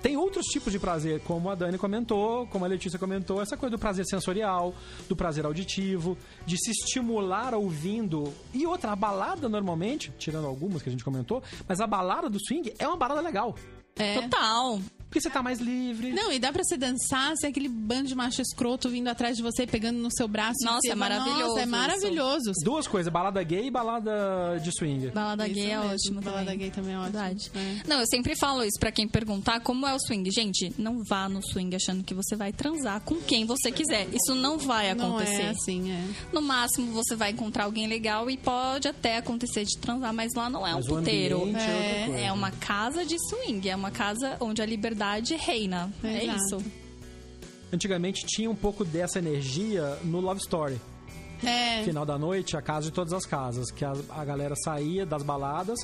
[0.01, 3.77] Tem outros tipos de prazer, como a Dani comentou, como a Letícia comentou, essa coisa
[3.77, 4.73] do prazer sensorial,
[5.09, 6.17] do prazer auditivo,
[6.47, 8.33] de se estimular ouvindo.
[8.55, 12.39] E outra, a balada normalmente, tirando algumas que a gente comentou, mas a balada do
[12.39, 13.57] swing é uma balada legal.
[13.97, 14.21] É.
[14.21, 14.79] Total.
[15.09, 16.13] Porque você tá mais livre.
[16.13, 19.43] Não, e dá pra você dançar sem aquele bando de macho escroto vindo atrás de
[19.43, 20.59] você, pegando no seu braço.
[20.65, 21.71] Nossa, é maravilhoso Nossa, é isso.
[21.71, 22.53] maravilhoso.
[22.63, 25.09] Duas coisas, balada gay e balada de swing.
[25.11, 26.59] Balada Isso gay é mesmo, ótimo balada também.
[26.59, 27.13] gay também é ótimo.
[27.13, 27.51] Verdade.
[27.55, 27.89] É.
[27.89, 30.31] Não, eu sempre falo isso pra quem perguntar como é o swing.
[30.31, 34.07] Gente, não vá no swing achando que você vai transar com quem você quiser.
[34.13, 35.43] Isso não vai Não acontecer.
[35.43, 36.05] é assim, é.
[36.35, 40.51] No máximo, você vai encontrar alguém legal e pode até acontecer de transar, mas lá
[40.51, 41.51] não é um Mas o puteiro.
[41.57, 44.98] é É, é uma casa de swing, é uma casa onde a liberdade
[45.37, 45.93] reina.
[46.03, 46.39] É Exato.
[46.39, 46.65] isso.
[47.73, 50.81] Antigamente tinha um pouco dessa energia no Love Story.
[51.45, 51.85] É.
[51.85, 55.23] final da noite, a casa de todas as casas, que a, a galera saía das
[55.23, 55.79] baladas,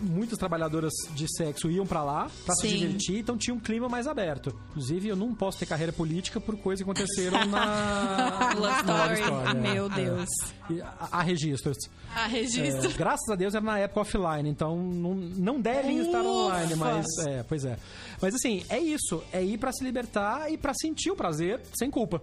[0.00, 4.06] muitas trabalhadoras de sexo iam pra lá pra se divertir, então tinha um clima mais
[4.06, 4.54] aberto.
[4.70, 9.20] Inclusive, eu não posso ter carreira política por coisas que aconteceram na Love Story.
[9.20, 9.54] Story, é.
[9.54, 9.94] Meu É.
[9.94, 10.28] Deus.
[10.70, 11.76] E há- há registros.
[12.14, 12.90] A registro.
[12.90, 16.28] É, graças a Deus era na época offline, então não, não devem estar Ufa!
[16.28, 17.78] online, mas é, pois é.
[18.20, 21.90] Mas assim, é isso, é ir pra se libertar e pra sentir o prazer sem
[21.90, 22.20] culpa.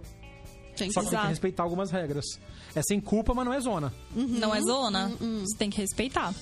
[0.76, 2.24] Tem Só que tem que respeitar algumas regras.
[2.74, 3.92] É sem culpa, mas não é zona.
[4.14, 5.10] Não é zona?
[5.18, 6.34] Você tem que respeitar.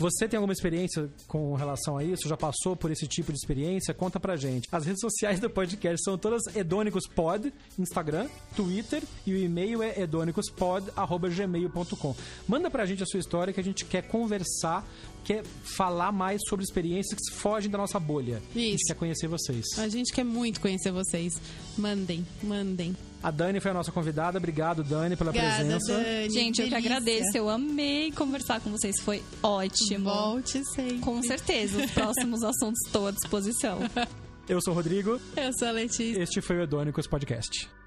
[0.00, 2.26] Você tem alguma experiência com relação a isso?
[2.26, 3.92] Já passou por esse tipo de experiência?
[3.92, 4.66] Conta pra gente.
[4.72, 8.26] As redes sociais do podcast são todas edônicospod, Instagram,
[8.56, 12.16] Twitter e o e-mail é edônicospod@gmail.com.
[12.48, 14.88] Manda pra gente a sua história que a gente quer conversar,
[15.24, 18.42] quer falar mais sobre experiências que fogem da nossa bolha.
[18.54, 18.86] A gente Isso.
[18.86, 19.66] quer conhecer vocês.
[19.78, 21.40] A gente quer muito conhecer vocês.
[21.76, 22.96] Mandem, mandem.
[23.22, 24.38] A Dani foi a nossa convidada.
[24.38, 25.92] Obrigado, Dani, pela Obrigada, presença.
[25.92, 26.30] Dani.
[26.30, 27.36] Gente, eu que agradeço.
[27.36, 28.96] Eu amei conversar com vocês.
[29.00, 30.04] Foi ótimo.
[30.04, 30.98] Volte sempre.
[30.98, 31.84] Com certeza.
[31.84, 33.78] Os próximos assuntos estou à disposição.
[34.48, 35.20] Eu sou o Rodrigo.
[35.36, 36.22] Eu sou a Letícia.
[36.22, 37.79] Este foi o Edônicos Podcast.